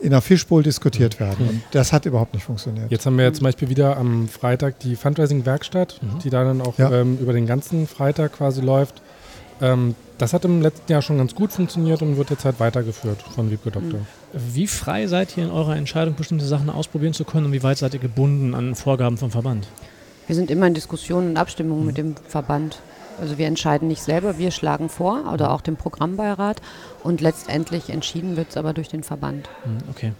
in 0.00 0.10
der 0.10 0.20
Fishbowl 0.20 0.62
diskutiert 0.62 1.18
werden. 1.18 1.48
Und 1.48 1.62
das 1.70 1.92
hat 1.94 2.04
überhaupt 2.04 2.34
nicht 2.34 2.44
funktioniert. 2.44 2.90
Jetzt 2.90 3.06
haben 3.06 3.16
wir 3.16 3.24
ja 3.24 3.32
zum 3.32 3.44
Beispiel 3.44 3.70
wieder 3.70 3.96
am 3.96 4.28
Freitag 4.28 4.78
die 4.80 4.96
Fundraising-Werkstatt, 4.96 5.98
mhm. 6.02 6.18
die 6.18 6.30
da 6.30 6.44
dann 6.44 6.60
auch 6.60 6.76
ja. 6.78 6.92
ähm, 6.92 7.16
über 7.18 7.32
den 7.32 7.46
ganzen 7.46 7.86
Freitag 7.86 8.34
quasi 8.34 8.60
läuft. 8.60 9.00
Ähm, 9.62 9.94
das 10.18 10.32
hat 10.32 10.44
im 10.44 10.60
letzten 10.60 10.90
Jahr 10.92 11.00
schon 11.00 11.16
ganz 11.16 11.34
gut 11.34 11.52
funktioniert 11.52 12.02
und 12.02 12.16
wird 12.16 12.30
jetzt 12.30 12.44
halt 12.44 12.60
weitergeführt 12.60 13.22
von 13.34 13.50
Wiebke 13.50 13.70
Doktor. 13.70 14.00
Wie 14.32 14.66
frei 14.66 15.06
seid 15.06 15.36
ihr 15.36 15.44
in 15.44 15.50
eurer 15.50 15.76
Entscheidung, 15.76 16.16
bestimmte 16.16 16.44
Sachen 16.44 16.68
ausprobieren 16.68 17.14
zu 17.14 17.24
können 17.24 17.46
und 17.46 17.52
wie 17.52 17.62
weit 17.62 17.78
seid 17.78 17.94
ihr 17.94 18.00
gebunden 18.00 18.54
an 18.54 18.74
Vorgaben 18.74 19.16
vom 19.16 19.30
Verband? 19.30 19.68
Wir 20.26 20.36
sind 20.36 20.50
immer 20.50 20.66
in 20.66 20.74
Diskussionen 20.74 21.30
und 21.30 21.36
Abstimmungen 21.38 21.80
mhm. 21.80 21.86
mit 21.86 21.96
dem 21.96 22.14
Verband. 22.28 22.80
Also 23.20 23.38
wir 23.38 23.46
entscheiden 23.46 23.88
nicht 23.88 24.02
selber, 24.02 24.38
wir 24.38 24.50
schlagen 24.50 24.88
vor 24.88 25.32
oder 25.32 25.52
auch 25.52 25.60
dem 25.60 25.76
Programmbeirat 25.76 26.60
und 27.02 27.20
letztendlich 27.20 27.90
entschieden 27.90 28.36
wird 28.36 28.50
es 28.50 28.56
aber 28.56 28.72
durch 28.72 28.88
den 28.88 29.02
Verband. 29.02 29.48
Hm, 29.64 29.78
okay. 29.90 30.12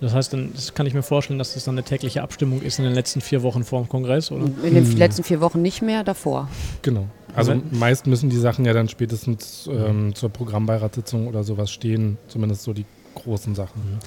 Das 0.00 0.14
heißt, 0.14 0.32
dann 0.32 0.50
das 0.52 0.74
kann 0.74 0.86
ich 0.86 0.94
mir 0.94 1.04
vorstellen, 1.04 1.38
dass 1.38 1.54
das 1.54 1.64
dann 1.64 1.76
eine 1.76 1.84
tägliche 1.84 2.22
Abstimmung 2.22 2.60
ist 2.60 2.80
in 2.80 2.84
den 2.84 2.92
letzten 2.92 3.20
vier 3.20 3.44
Wochen 3.44 3.62
vor 3.62 3.80
dem 3.80 3.88
Kongress, 3.88 4.32
oder? 4.32 4.46
In 4.64 4.74
den 4.74 4.96
letzten 4.96 5.22
vier 5.22 5.40
Wochen 5.40 5.62
nicht 5.62 5.80
mehr, 5.80 6.02
davor. 6.02 6.48
Genau. 6.82 7.06
Also 7.36 7.54
meist 7.70 8.08
müssen 8.08 8.28
die 8.28 8.36
Sachen 8.36 8.64
ja 8.64 8.72
dann 8.72 8.88
spätestens 8.88 9.70
ähm, 9.72 10.12
zur 10.14 10.28
Programmbeiratssitzung 10.30 11.28
oder 11.28 11.44
sowas 11.44 11.70
stehen, 11.70 12.18
zumindest 12.26 12.64
so 12.64 12.72
die 12.72 12.84
großen 13.14 13.54
Sachen. 13.54 14.00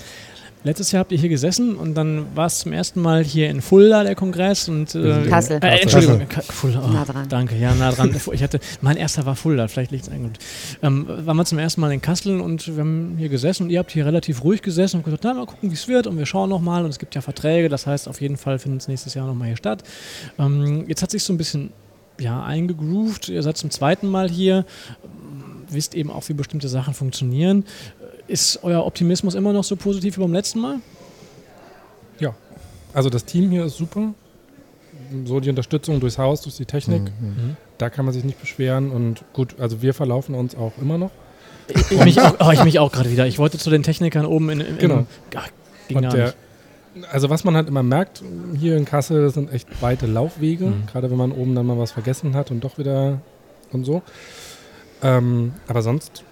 Letztes 0.66 0.92
Jahr 0.92 1.02
habt 1.02 1.12
ihr 1.12 1.18
hier 1.18 1.30
gesessen 1.30 1.76
und 1.76 1.94
dann 1.96 2.26
war 2.36 2.48
es 2.48 2.58
zum 2.58 2.74
ersten 2.74 3.00
Mal 3.00 3.24
hier 3.24 3.50
in 3.50 3.62
Fulda 3.62 4.04
der 4.04 4.16
Kongress 4.16 4.68
und 4.68 4.94
in 4.96 5.30
Kassel. 5.30 5.60
Äh, 5.62 5.80
Entschuldigung, 5.84 6.28
Kassel. 6.28 6.48
Ka- 6.48 6.54
Fulda. 6.54 6.82
Oh, 6.84 6.88
Nah 6.92 7.06
dran. 7.06 7.30
Danke, 7.30 7.56
ja, 7.56 7.74
nah 7.76 7.92
dran. 7.92 8.14
Ich 8.34 8.42
hatte, 8.44 8.60
mein 8.82 8.98
erster 8.98 9.26
war 9.26 9.36
Fulda, 9.36 9.68
vielleicht 9.68 9.92
liegt 9.92 10.06
es 10.06 10.10
ein 10.10 10.24
gut. 10.24 10.40
Ähm, 10.82 11.06
waren 11.08 11.38
wir 11.38 11.46
zum 11.46 11.60
ersten 11.60 11.80
Mal 11.82 11.92
in 11.94 12.02
Kassel 12.02 12.42
und 12.42 12.68
wir 12.68 12.80
haben 12.80 13.16
hier 13.18 13.30
gesessen 13.30 13.64
und 13.64 13.70
ihr 13.70 13.80
habt 13.80 13.92
hier 13.92 14.06
relativ 14.06 14.44
ruhig 14.44 14.62
gesessen 14.64 14.98
und 14.98 15.04
gesagt, 15.06 15.24
na, 15.24 15.36
mal 15.36 15.46
gucken, 15.46 15.70
wie 15.70 15.76
es 15.76 15.88
wird 15.88 16.08
und 16.08 16.18
wir 16.18 16.26
schauen 16.26 16.50
nochmal 16.50 16.84
und 16.84 16.90
es 16.90 16.98
gibt 17.00 17.14
ja 17.16 17.22
Verträge, 17.22 17.70
das 17.70 17.86
heißt, 17.88 18.10
auf 18.10 18.20
jeden 18.20 18.36
Fall 18.38 18.58
findet 18.60 18.82
es 18.82 18.88
nächstes 18.88 19.14
Jahr 19.14 19.28
nochmal 19.28 19.48
hier 19.50 19.58
statt. 19.58 19.84
Ähm, 20.40 20.86
jetzt 20.88 21.04
hat 21.04 21.12
sich 21.12 21.24
so 21.24 21.32
ein 21.32 21.38
bisschen 21.38 21.70
ja, 22.20 22.44
eingegroovt, 22.44 23.30
ihr 23.30 23.44
seid 23.44 23.56
zum 23.58 23.70
zweiten 23.70 24.08
Mal 24.08 24.30
hier, 24.30 24.66
wisst 25.70 25.96
eben 25.96 26.10
auch, 26.12 26.28
wie 26.30 26.34
bestimmte 26.34 26.68
Sachen 26.70 26.94
funktionieren. 26.94 27.66
Ist 28.28 28.60
euer 28.64 28.86
Optimismus 28.86 29.36
immer 29.36 29.54
noch 29.54 29.64
so 29.64 29.76
positiv 29.76 30.18
wie 30.18 30.22
beim 30.22 30.34
letzten 30.34 30.60
Mal? 30.60 30.78
Also 32.94 33.10
das 33.10 33.26
Team 33.26 33.50
hier 33.52 33.66
ist 33.66 33.76
super. 33.76 34.14
So 35.26 35.42
die 35.42 35.50
Unterstützung 35.50 36.00
durchs 36.00 36.18
Haus, 36.18 36.40
durch 36.44 36.56
die 36.56 36.64
Technik, 36.66 37.02
Mhm. 37.20 37.58
da 37.78 37.90
kann 37.90 38.06
man 38.06 38.14
sich 38.14 38.24
nicht 38.24 38.40
beschweren. 38.40 38.90
Und 38.90 39.26
gut, 39.34 39.60
also 39.60 39.82
wir 39.82 39.94
verlaufen 39.94 40.34
uns 40.34 40.56
auch 40.56 40.72
immer 40.82 40.98
noch. 40.98 41.12
Ich 41.68 42.00
mich 42.06 42.22
auch, 42.22 42.36
oh, 42.40 42.52
ich 42.52 42.64
mich 42.64 42.80
auch 42.80 42.94
gerade 42.94 43.12
wieder. 43.12 43.28
Ich 43.28 43.38
wollte 43.38 43.58
zu 43.58 43.70
den 43.70 43.84
Technikern 43.84 44.26
oben 44.26 44.50
in, 44.50 44.62
in 44.62 44.78
Genau. 44.78 45.00
in, 45.00 45.08
ach, 45.36 45.50
ging 45.90 45.98
Und 45.98 46.04
gar 46.04 46.12
der, 46.14 46.34
nicht. 46.96 47.08
also 47.14 47.30
was 47.30 47.44
man 47.44 47.58
halt 47.58 47.68
immer 47.68 47.84
merkt, 47.84 48.24
hier 48.58 48.78
in 48.78 48.86
Kassel 48.86 49.30
sind 49.30 49.52
echt 49.52 49.82
weite 49.82 50.06
Laufwege, 50.06 50.68
Mhm. 50.68 50.86
gerade 50.90 51.12
wenn 51.12 51.18
man 51.18 51.34
oben 51.34 51.54
dann 51.54 51.66
mal 51.66 51.78
was 51.78 51.92
vergessen 51.92 52.34
hat 52.34 52.50
und 52.50 52.62
doch 52.64 52.78
wieder 52.78 53.20
und 53.74 53.84
so. 53.84 54.04
Ähm, 55.04 55.52
aber 55.68 55.82
sonst, 55.82 56.24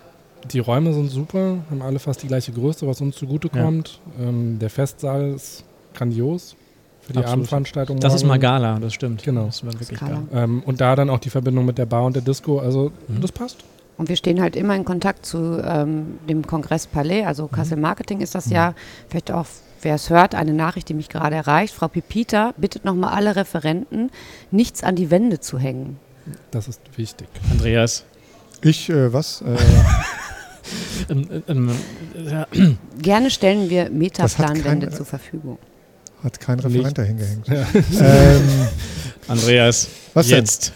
die 0.51 0.59
Räume 0.59 0.93
sind 0.93 1.09
super, 1.09 1.57
haben 1.69 1.81
alle 1.81 1.99
fast 1.99 2.21
die 2.23 2.27
gleiche 2.27 2.51
Größe, 2.51 2.85
was 2.87 3.01
uns 3.01 3.15
zugutekommt. 3.15 3.99
Ähm, 4.19 4.59
der 4.59 4.69
Festsaal 4.69 5.31
ist 5.33 5.63
grandios 5.93 6.55
für 7.01 7.13
die 7.13 7.19
Absolut. 7.19 7.33
Abendveranstaltung. 7.33 7.99
Das 7.99 8.13
ist 8.13 8.23
morgen. 8.23 8.41
Magala, 8.41 8.79
das 8.79 8.93
stimmt. 8.93 9.23
Genau. 9.23 9.45
Das 9.45 9.65
war 9.65 9.73
wirklich 9.73 9.99
geil. 9.99 10.19
Ähm, 10.33 10.63
und 10.65 10.81
da 10.81 10.95
dann 10.95 11.09
auch 11.09 11.19
die 11.19 11.29
Verbindung 11.29 11.65
mit 11.65 11.77
der 11.77 11.85
Bar 11.85 12.03
und 12.05 12.15
der 12.15 12.23
Disco, 12.23 12.59
also 12.59 12.91
Mhm. 13.07 13.21
das 13.21 13.31
passt. 13.31 13.57
Und 13.97 14.09
wir 14.09 14.15
stehen 14.15 14.41
halt 14.41 14.55
immer 14.55 14.75
in 14.75 14.85
Kontakt 14.85 15.25
zu 15.25 15.61
ähm, 15.63 16.17
dem 16.27 16.47
Kongress 16.47 16.87
Palais, 16.87 17.25
also 17.25 17.47
Kassel 17.47 17.77
Marketing 17.77 18.21
ist 18.21 18.33
das 18.35 18.49
ja. 18.49 18.73
Vielleicht 19.07 19.31
auch, 19.31 19.45
wer 19.83 19.95
es 19.95 20.09
hört, 20.09 20.33
eine 20.33 20.51
Nachricht, 20.53 20.89
die 20.89 20.93
mich 20.95 21.09
gerade 21.09 21.35
erreicht. 21.35 21.73
Frau 21.75 21.87
Pipita 21.87 22.53
bittet 22.57 22.85
nochmal 22.85 23.13
alle 23.13 23.35
Referenten, 23.35 24.09
nichts 24.49 24.83
an 24.83 24.95
die 24.95 25.11
Wände 25.11 25.39
zu 25.39 25.59
hängen. 25.59 25.97
Das 26.51 26.67
ist 26.67 26.81
wichtig. 26.97 27.27
Andreas. 27.51 28.03
Ich, 28.61 28.89
äh, 28.89 29.13
was? 29.13 29.41
Äh, 29.41 29.57
Ähm, 31.09 31.43
ähm, 31.47 32.77
Gerne 33.01 33.29
stellen 33.29 33.69
wir 33.69 33.89
Metaplanwände 33.89 34.89
zur 34.91 35.05
Verfügung. 35.05 35.57
hat 36.23 36.39
kein 36.39 36.59
Referent 36.59 36.97
da 36.97 37.01
hingehängt. 37.03 37.47
Ja. 37.47 37.65
Ähm, 37.99 38.41
Andreas, 39.27 39.87
was 40.13 40.29
jetzt. 40.29 40.73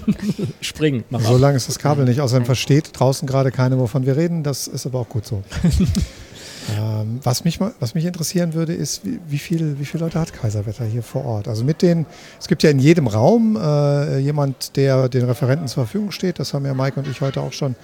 Spring, 0.60 1.04
mach 1.10 1.20
So 1.20 1.34
ab. 1.34 1.40
lang 1.40 1.54
ist 1.54 1.68
das 1.68 1.78
Kabel 1.78 2.04
nicht. 2.06 2.20
Außerdem 2.20 2.46
versteht 2.46 2.90
draußen 2.98 3.26
gerade 3.28 3.50
keiner, 3.50 3.78
wovon 3.78 4.06
wir 4.06 4.16
reden. 4.16 4.42
Das 4.42 4.66
ist 4.66 4.86
aber 4.86 5.00
auch 5.00 5.08
gut 5.08 5.26
so. 5.26 5.42
ähm, 6.78 7.20
was, 7.22 7.44
mich, 7.44 7.60
mal- 7.60 7.74
was 7.80 7.94
mich 7.94 8.04
interessieren 8.06 8.54
würde, 8.54 8.72
ist, 8.72 9.04
wie, 9.04 9.20
wie, 9.28 9.38
viel, 9.38 9.78
wie 9.78 9.84
viele 9.84 10.04
Leute 10.04 10.18
hat 10.18 10.32
Kaiserwetter 10.32 10.84
hier 10.84 11.02
vor 11.02 11.24
Ort? 11.24 11.46
Also 11.48 11.62
mit 11.64 11.82
den, 11.82 12.06
es 12.40 12.48
gibt 12.48 12.62
ja 12.62 12.70
in 12.70 12.78
jedem 12.78 13.06
Raum 13.06 13.56
äh, 13.56 14.18
jemand, 14.18 14.76
der 14.76 15.08
den 15.10 15.24
Referenten 15.24 15.68
zur 15.68 15.84
Verfügung 15.84 16.10
steht. 16.10 16.38
Das 16.38 16.54
haben 16.54 16.64
ja 16.64 16.72
Mike 16.74 16.98
und 16.98 17.06
ich 17.08 17.20
heute 17.20 17.40
auch 17.42 17.52
schon 17.52 17.76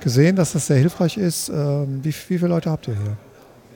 gesehen, 0.00 0.36
dass 0.36 0.52
das 0.52 0.66
sehr 0.66 0.78
hilfreich 0.78 1.16
ist. 1.16 1.48
Ähm, 1.48 2.00
wie, 2.02 2.08
wie 2.08 2.12
viele 2.38 2.48
Leute 2.48 2.70
habt 2.70 2.88
ihr 2.88 2.94
hier? 2.94 3.16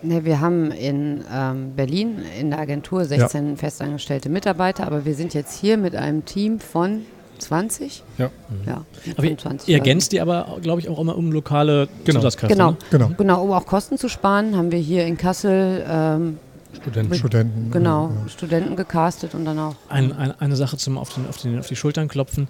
Ne, 0.02 0.24
wir 0.24 0.40
haben 0.40 0.70
in 0.70 1.22
ähm, 1.32 1.72
Berlin 1.76 2.18
in 2.40 2.50
der 2.50 2.58
Agentur 2.60 3.04
16 3.04 3.56
festangestellte 3.58 4.30
Mitarbeiter, 4.30 4.86
aber 4.86 5.04
wir 5.04 5.14
sind 5.14 5.34
jetzt 5.34 5.60
hier 5.60 5.76
mit 5.76 5.94
einem 5.94 6.24
Team 6.24 6.58
von 6.58 7.02
20? 7.38 8.02
Ja. 8.18 8.30
Ja, 8.66 8.84
Aber 9.16 9.26
von 9.26 9.38
20 9.38 9.68
Ihr 9.68 9.76
Leuten. 9.76 9.86
ergänzt 9.88 10.12
die 10.12 10.20
aber, 10.20 10.58
glaube 10.62 10.80
ich, 10.80 10.88
auch 10.88 10.98
immer 10.98 11.16
um 11.16 11.32
lokale 11.32 11.88
Genau. 12.04 12.20
Zusatzkräfte. 12.20 12.54
Genau. 12.54 12.70
Ne? 12.72 12.76
Genau. 12.90 13.10
Genau, 13.16 13.44
um 13.44 13.52
auch 13.52 13.66
Kosten 13.66 13.98
zu 13.98 14.08
sparen, 14.08 14.56
haben 14.56 14.70
wir 14.70 14.78
hier 14.78 15.04
in 15.06 15.16
Kassel 15.16 15.84
ähm, 15.88 16.38
Studenten. 16.80 17.14
Studenten. 17.14 17.70
genau 17.70 18.08
Ja. 18.08 18.28
Studenten 18.28 18.76
gecastet 18.76 19.34
und 19.34 19.44
dann 19.44 19.58
auch 19.58 19.74
Ein, 19.88 20.12
ein, 20.12 20.32
eine 20.38 20.56
Sache 20.56 20.76
zum 20.76 20.98
auf, 20.98 21.12
den, 21.14 21.26
auf, 21.28 21.38
den, 21.38 21.58
auf 21.58 21.66
die 21.66 21.76
Schultern 21.76 22.08
klopfen. 22.08 22.46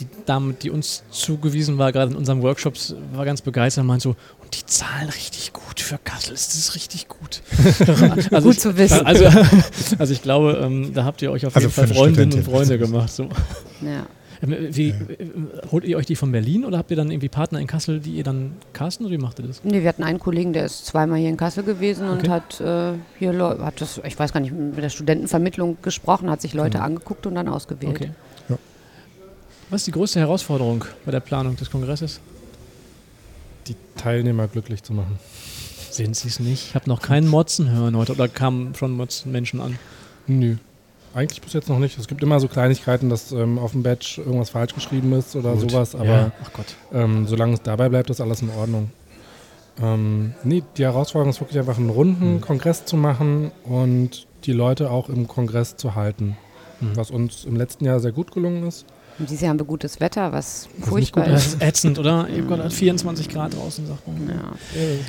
Die 0.00 0.06
Dame, 0.26 0.54
die 0.54 0.70
uns 0.70 1.02
zugewiesen 1.10 1.78
war, 1.78 1.92
gerade 1.92 2.10
in 2.12 2.16
unserem 2.16 2.42
Workshops, 2.42 2.94
war 3.12 3.24
ganz 3.24 3.42
begeistert 3.42 3.82
und 3.82 3.88
meinte 3.88 4.02
so, 4.04 4.10
und 4.42 4.56
die 4.58 4.64
zahlen 4.66 5.08
richtig 5.08 5.52
gut 5.52 5.80
für 5.80 5.98
Kassel, 6.02 6.32
das 6.32 6.54
ist 6.54 6.74
richtig 6.74 7.08
gut. 7.08 7.42
also 8.30 8.46
Gut 8.48 8.54
ich, 8.54 8.60
zu 8.60 8.76
wissen. 8.76 9.04
Also, 9.06 9.26
also 9.98 10.12
ich 10.12 10.22
glaube, 10.22 10.58
ähm, 10.62 10.92
da 10.94 11.04
habt 11.04 11.20
ihr 11.22 11.30
euch 11.30 11.46
auf 11.46 11.54
Also 11.54 11.68
jeden 11.68 11.74
Fall 11.74 11.88
Freundinnen 11.96 12.32
und. 12.32 12.44
Freunde 12.44 12.78
gemacht. 12.78 13.10
So. 13.12 13.24
ja. 13.82 14.06
Ähm, 14.42 14.56
Wie, 14.70 14.88
äh, 14.88 14.94
holt 15.70 15.84
ihr 15.84 15.98
euch 15.98 16.06
die 16.06 16.16
von 16.16 16.32
Berlin 16.32 16.64
oder 16.64 16.78
habt 16.78 16.90
ihr 16.90 16.96
dann 16.96 17.10
irgendwie 17.10 17.28
Partner 17.28 17.60
in 17.60 17.66
Kassel, 17.66 18.00
die 18.00 18.12
ihr 18.12 18.24
dann 18.24 18.52
casten 18.72 19.04
oder 19.04 19.14
wie 19.14 19.18
macht 19.18 19.38
ihr 19.38 19.46
das? 19.46 19.62
Nee, 19.64 19.82
wir 19.82 19.88
hatten 19.90 20.02
einen 20.02 20.18
Kollegen, 20.18 20.54
der 20.54 20.64
ist 20.64 20.86
zweimal 20.86 21.18
hier 21.18 21.28
in 21.28 21.36
Kassel 21.36 21.62
gewesen 21.62 22.08
und 22.08 22.20
Okay. 22.20 22.30
hat 22.30 22.58
äh, 22.60 22.92
hier 23.18 23.34
Leu- 23.34 23.58
hat 23.58 23.80
das, 23.82 24.00
ich 24.02 24.18
weiß 24.18 24.32
gar 24.32 24.40
nicht, 24.40 24.52
mit 24.54 24.78
der 24.82 24.88
Studentenvermittlung 24.88 25.76
gesprochen, 25.82 26.30
hat 26.30 26.40
sich 26.40 26.54
Leute 26.54 26.78
Mhm. 26.78 26.84
angeguckt 26.84 27.26
und 27.26 27.34
dann 27.34 27.48
ausgewählt. 27.48 27.90
Okay. 27.96 28.10
Was 29.70 29.82
ist 29.82 29.86
die 29.86 29.92
größte 29.92 30.18
Herausforderung 30.20 30.84
bei 31.04 31.12
der 31.12 31.20
Planung 31.20 31.56
des 31.56 31.70
Kongresses? 31.70 32.20
Die 33.66 33.76
Teilnehmer 33.96 34.48
glücklich 34.48 34.82
zu 34.82 34.92
machen. 34.92 35.18
Sind 35.90 36.16
sie 36.16 36.28
es 36.28 36.40
nicht? 36.40 36.68
Ich 36.70 36.74
habe 36.74 36.88
noch 36.88 37.00
keinen 37.02 37.28
Motzen 37.28 37.70
hören 37.70 37.96
heute 37.96 38.12
oder 38.12 38.28
kamen 38.28 38.74
schon 38.74 38.92
Motzen 38.92 39.30
Menschen 39.32 39.60
an? 39.60 39.78
Nö. 40.26 40.56
Eigentlich 41.14 41.40
bis 41.40 41.52
jetzt 41.52 41.68
noch 41.68 41.78
nicht. 41.80 41.98
Es 41.98 42.06
gibt 42.06 42.22
immer 42.22 42.38
so 42.38 42.46
Kleinigkeiten, 42.46 43.08
dass 43.10 43.32
ähm, 43.32 43.58
auf 43.58 43.72
dem 43.72 43.82
Badge 43.82 44.22
irgendwas 44.24 44.50
falsch 44.50 44.74
geschrieben 44.74 45.12
ist 45.12 45.34
oder 45.34 45.52
Gut. 45.54 45.70
sowas, 45.70 45.94
aber 45.96 46.04
ja. 46.04 46.32
ach 46.44 46.52
Gott. 46.52 46.66
ähm, 46.92 47.26
solange 47.26 47.54
es 47.54 47.62
dabei 47.62 47.88
bleibt, 47.88 48.10
ist 48.10 48.20
alles 48.20 48.42
in 48.42 48.50
Ordnung. 48.50 48.90
Ähm, 49.82 50.34
nee, 50.44 50.62
die 50.76 50.84
Herausforderung 50.84 51.30
ist 51.30 51.40
wirklich 51.40 51.58
einfach 51.58 51.78
einen 51.78 51.90
runden 51.90 52.34
Mhm. 52.34 52.40
Kongress 52.40 52.84
zu 52.84 52.96
machen 52.96 53.50
und 53.64 54.26
die 54.44 54.52
Leute 54.52 54.90
auch 54.90 55.08
im 55.08 55.26
Kongress 55.26 55.76
zu 55.76 55.96
halten. 55.96 56.36
Mhm. 56.80 56.96
Was 56.96 57.10
uns 57.10 57.44
im 57.44 57.56
letzten 57.56 57.84
Jahr 57.84 57.98
sehr 57.98 58.12
gut 58.12 58.30
gelungen 58.32 58.66
ist. 58.66 58.84
Und 59.20 59.28
dieses 59.28 59.42
Jahr 59.42 59.50
haben 59.50 59.58
wir 59.60 59.66
gutes 59.66 60.00
Wetter, 60.00 60.32
was 60.32 60.66
nicht 60.76 60.88
furchtbar 60.88 61.24
gut 61.24 61.34
Das 61.34 61.46
ist. 61.46 61.54
ist 61.54 61.62
ätzend, 61.62 61.98
oder? 61.98 62.26
Ich 62.32 62.40
hab 62.40 62.48
Gott, 62.48 62.72
24 62.72 63.28
Grad 63.28 63.54
draußen, 63.54 63.86
sagt 63.86 64.08
man. 64.08 64.28
Ja. 64.28 64.52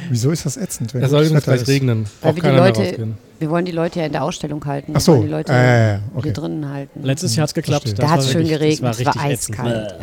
Wieso 0.10 0.32
ist 0.32 0.46
das 0.46 0.58
ätzend? 0.58 0.94
Wenn 0.94 1.02
Es 1.02 1.10
soll 1.12 1.24
gleich 1.46 1.62
ist? 1.62 1.68
regnen. 1.70 2.06
Weil 2.22 2.34
Braucht 2.34 2.44
wir 2.44 2.52
die 2.52 2.58
Leute- 2.58 2.80
rausgehen. 2.82 3.18
Wir 3.42 3.50
wollen 3.50 3.66
die 3.66 3.72
Leute 3.72 4.00
ja 4.00 4.06
in 4.06 4.12
der 4.12 4.24
Ausstellung 4.24 4.64
halten. 4.66 4.92
Ach 4.92 4.98
Wir 4.98 5.02
so, 5.02 5.14
wollen 5.14 5.24
die 5.24 5.30
Leute 5.30 5.52
äh, 5.52 5.56
hier 5.56 6.02
okay. 6.14 6.32
drinnen 6.32 6.70
halten. 6.70 7.02
Letztes 7.02 7.36
Jahr 7.36 7.44
hat 7.44 7.50
es 7.50 7.54
geklappt. 7.56 7.88
Da 7.88 7.94
Das 7.94 8.06
hat 8.06 8.18
war 8.20 8.26
es 8.26 8.32
schön 8.32 8.48
geregnet, 8.48 8.84
Das 8.84 9.00
es 9.00 9.06
war 9.06 9.16
war 9.16 9.24
eiskalt. 9.24 9.96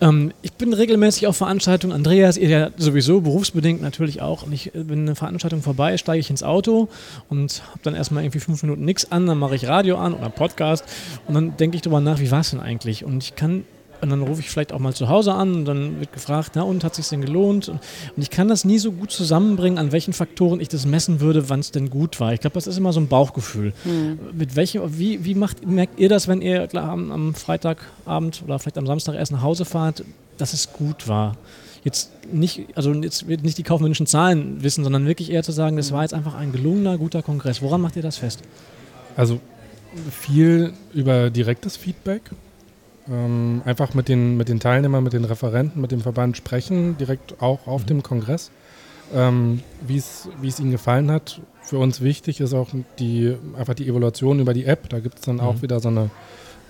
Ja. 0.00 0.08
Ähm, 0.08 0.32
ich 0.42 0.52
bin 0.54 0.72
regelmäßig 0.72 1.28
auf 1.28 1.36
Veranstaltungen. 1.36 1.94
Andreas, 1.94 2.36
ihr 2.36 2.48
ja 2.48 2.70
sowieso 2.76 3.20
berufsbedingt 3.20 3.80
natürlich 3.80 4.22
auch. 4.22 4.42
Und 4.42 4.52
ich, 4.52 4.72
wenn 4.74 5.02
eine 5.02 5.14
Veranstaltung 5.14 5.62
vorbei 5.62 5.94
ist, 5.94 6.00
steige 6.00 6.18
ich 6.18 6.30
ins 6.30 6.42
Auto 6.42 6.88
und 7.28 7.62
habe 7.68 7.78
dann 7.84 7.94
erstmal 7.94 8.24
irgendwie 8.24 8.40
fünf 8.40 8.60
Minuten 8.64 8.84
nichts 8.84 9.12
an. 9.12 9.26
Dann 9.26 9.38
mache 9.38 9.54
ich 9.54 9.68
Radio 9.68 9.96
an 9.96 10.12
oder 10.12 10.28
Podcast 10.28 10.84
und 11.28 11.34
dann 11.34 11.56
denke 11.56 11.76
ich 11.76 11.82
darüber 11.82 12.00
nach, 12.00 12.18
wie 12.18 12.32
war 12.32 12.40
es 12.40 12.50
denn 12.50 12.60
eigentlich? 12.60 13.04
Und 13.04 13.22
ich 13.22 13.36
kann. 13.36 13.64
Und 14.00 14.10
dann 14.10 14.22
rufe 14.22 14.40
ich 14.40 14.50
vielleicht 14.50 14.72
auch 14.72 14.78
mal 14.78 14.92
zu 14.92 15.08
Hause 15.08 15.32
an 15.34 15.54
und 15.54 15.64
dann 15.64 16.00
wird 16.00 16.12
gefragt, 16.12 16.52
na 16.54 16.62
und, 16.62 16.84
hat 16.84 16.94
sich 16.94 17.08
denn 17.08 17.20
gelohnt? 17.20 17.68
Und, 17.68 17.80
ich 18.16 18.30
kann 18.30 18.48
das 18.48 18.64
nie 18.64 18.78
so 18.78 18.92
gut 18.92 19.10
zusammenbringen, 19.10 19.78
an 19.78 19.92
welchen 19.92 20.12
Faktoren 20.12 20.60
ich 20.60 20.68
das 20.68 20.86
messen 20.86 21.20
würde, 21.20 21.48
wann 21.48 21.60
es 21.60 21.70
denn 21.70 21.90
gut 21.90 22.20
war. 22.20 22.32
Ich 22.32 22.40
glaube, 22.40 22.54
das 22.54 22.66
ist 22.66 22.76
immer 22.76 22.92
so 22.92 23.00
ein 23.00 23.08
Bauchgefühl. 23.08 23.72
Hm. 23.84 24.18
Mit 24.32 24.56
welchem, 24.56 24.82
wie, 24.98 25.24
wie 25.24 25.34
macht, 25.34 25.66
merkt 25.66 25.98
ihr 25.98 26.08
das, 26.08 26.28
wenn 26.28 26.42
ihr 26.42 26.66
klar, 26.66 26.90
am, 26.90 27.10
am 27.10 27.34
Freitagabend 27.34 28.42
oder 28.44 28.58
vielleicht 28.58 28.78
am 28.78 28.86
Samstag 28.86 29.14
erst 29.14 29.32
nach 29.32 29.42
Hause 29.42 29.64
fahrt, 29.64 30.04
dass 30.38 30.52
es 30.52 30.72
gut 30.72 31.08
war? 31.08 31.36
Jetzt 31.84 32.10
nicht, 32.32 32.66
also 32.74 32.92
jetzt 32.94 33.28
wird 33.28 33.42
nicht 33.42 33.58
die 33.58 33.62
kaufmännischen 33.62 34.06
Zahlen 34.06 34.62
wissen, 34.62 34.84
sondern 34.84 35.06
wirklich 35.06 35.30
eher 35.30 35.42
zu 35.42 35.52
sagen, 35.52 35.76
das 35.76 35.92
war 35.92 36.02
jetzt 36.02 36.14
einfach 36.14 36.34
ein 36.34 36.50
gelungener, 36.50 36.96
guter 36.96 37.22
Kongress. 37.22 37.60
Woran 37.60 37.82
macht 37.82 37.96
ihr 37.96 38.02
das 38.02 38.16
fest? 38.16 38.40
Also 39.16 39.38
viel 40.10 40.72
über 40.92 41.30
direktes 41.30 41.76
Feedback. 41.76 42.22
Ähm, 43.10 43.60
einfach 43.66 43.92
mit 43.94 44.08
den, 44.08 44.36
mit 44.36 44.48
den 44.48 44.60
Teilnehmern, 44.60 45.04
mit 45.04 45.12
den 45.12 45.24
Referenten, 45.24 45.80
mit 45.80 45.90
dem 45.92 46.00
Verband 46.00 46.36
sprechen, 46.38 46.96
direkt 46.96 47.42
auch 47.42 47.66
auf 47.66 47.84
dem 47.84 48.02
Kongress, 48.02 48.50
ähm, 49.14 49.60
wie 49.86 49.98
es 49.98 50.28
wie 50.40 50.48
es 50.48 50.58
ihnen 50.58 50.70
gefallen 50.70 51.10
hat. 51.10 51.40
Für 51.62 51.78
uns 51.78 52.00
wichtig 52.00 52.40
ist 52.40 52.54
auch 52.54 52.68
die, 52.98 53.36
einfach 53.58 53.74
die 53.74 53.86
Evaluation 53.88 54.40
über 54.40 54.54
die 54.54 54.64
App. 54.64 54.88
Da 54.88 55.00
gibt 55.00 55.16
es 55.18 55.24
dann 55.26 55.40
auch 55.40 55.54
Mhm. 55.56 55.62
wieder 55.62 55.80
so 55.80 55.88
eine 55.88 56.10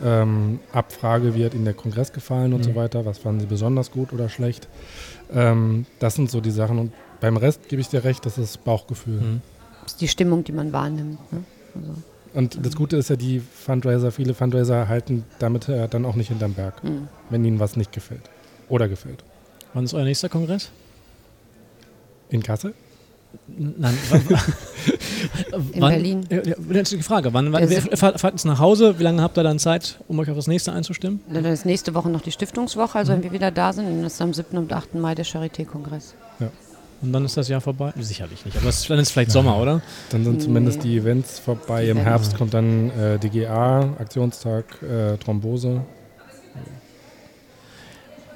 ähm, 0.02 0.58
Abfrage, 0.72 1.36
wie 1.36 1.44
hat 1.44 1.54
Ihnen 1.54 1.64
der 1.66 1.74
Kongress 1.74 2.12
gefallen 2.12 2.52
und 2.52 2.60
Mhm. 2.60 2.64
so 2.64 2.74
weiter, 2.74 3.06
was 3.06 3.18
fanden 3.18 3.38
Sie 3.40 3.46
besonders 3.46 3.92
gut 3.92 4.12
oder 4.12 4.28
schlecht. 4.28 4.66
Ähm, 5.32 5.86
das 6.00 6.16
sind 6.16 6.30
so 6.32 6.40
die 6.40 6.50
Sachen. 6.50 6.78
Und 6.80 6.92
beim 7.20 7.36
Rest 7.36 7.68
gebe 7.68 7.80
ich 7.80 7.88
dir 7.88 8.02
recht, 8.02 8.26
das 8.26 8.38
ist 8.38 8.64
Bauchgefühl. 8.64 9.20
Mhm. 9.20 9.40
ist 9.86 10.00
die 10.00 10.08
Stimmung, 10.08 10.42
die 10.42 10.50
man 10.52 10.72
wahrnimmt. 10.72 11.18
Ne? 11.32 11.44
Also, 11.76 11.92
Und 12.34 12.64
das 12.66 12.74
Gute 12.76 12.96
ist 12.96 13.10
ja, 13.10 13.16
die 13.16 13.40
Fundraiser, 13.40 14.10
viele 14.10 14.34
Fundraiser 14.34 14.88
halten 14.88 15.24
damit 15.38 15.68
äh, 15.68 15.88
dann 15.88 16.04
auch 16.04 16.16
nicht 16.16 16.28
hinterm 16.28 16.54
Berg, 16.54 16.82
hm. 16.82 17.08
wenn 17.30 17.44
ihnen 17.44 17.60
was 17.60 17.76
nicht 17.76 17.92
gefällt. 17.92 18.22
Oder 18.68 18.88
gefällt. 18.88 19.22
Wann 19.72 19.84
ist 19.84 19.94
euer 19.94 20.04
nächster 20.04 20.28
Kongress? 20.28 20.70
In 22.30 22.42
Kassel? 22.42 22.74
Nein. 23.48 23.96
wann- 24.10 24.22
In 25.72 25.80
wann- 25.82 25.90
Berlin. 25.92 26.26
Ja, 26.30 26.42
ja, 26.42 26.82
die 26.82 27.02
Frage. 27.02 27.32
Wann, 27.32 27.52
wann, 27.52 27.68
fahrt, 27.68 28.20
fahrt 28.20 28.34
jetzt 28.34 28.44
nach 28.44 28.58
Hause? 28.58 28.98
Wie 28.98 29.02
lange 29.02 29.22
habt 29.22 29.36
ihr 29.38 29.42
dann 29.42 29.58
Zeit, 29.58 29.98
um 30.08 30.18
euch 30.18 30.30
auf 30.30 30.36
das 30.36 30.46
nächste 30.46 30.72
einzustimmen? 30.72 31.20
Dann 31.32 31.44
ist 31.44 31.64
nächste 31.66 31.94
Woche 31.94 32.08
noch 32.10 32.20
die 32.22 32.32
Stiftungswoche, 32.32 32.92
Mhm. 32.96 32.98
also 32.98 33.12
wenn 33.12 33.22
wir 33.22 33.32
wieder 33.32 33.50
da 33.50 33.72
sind, 33.72 33.86
dann 33.86 34.04
ist 34.04 34.20
am 34.20 34.32
7. 34.34 34.56
und 34.58 34.72
8. 34.72 34.94
Mai 34.94 35.14
der 35.14 35.24
Charité-Kongress. 35.24 36.14
Und 37.04 37.12
dann 37.12 37.24
ist 37.26 37.36
das 37.36 37.48
Jahr 37.48 37.60
vorbei? 37.60 37.92
Sicherlich 38.00 38.44
nicht. 38.46 38.56
Aber 38.56 38.68
es, 38.70 38.86
dann 38.86 38.98
ist 38.98 39.10
vielleicht 39.10 39.30
Sommer, 39.30 39.60
oder? 39.60 39.82
Dann 40.08 40.24
sind 40.24 40.38
Nee. 40.38 40.44
zumindest 40.44 40.82
die 40.82 40.96
Events 40.96 41.38
vorbei. 41.38 41.86
Im. 41.86 41.98
Herbst 41.98 42.34
kommt 42.36 42.54
dann 42.54 42.88
äh, 42.98 43.18
DGA, 43.18 43.80
Aktionstag, 43.98 44.64
äh, 44.82 45.18
Thrombose 45.18 45.82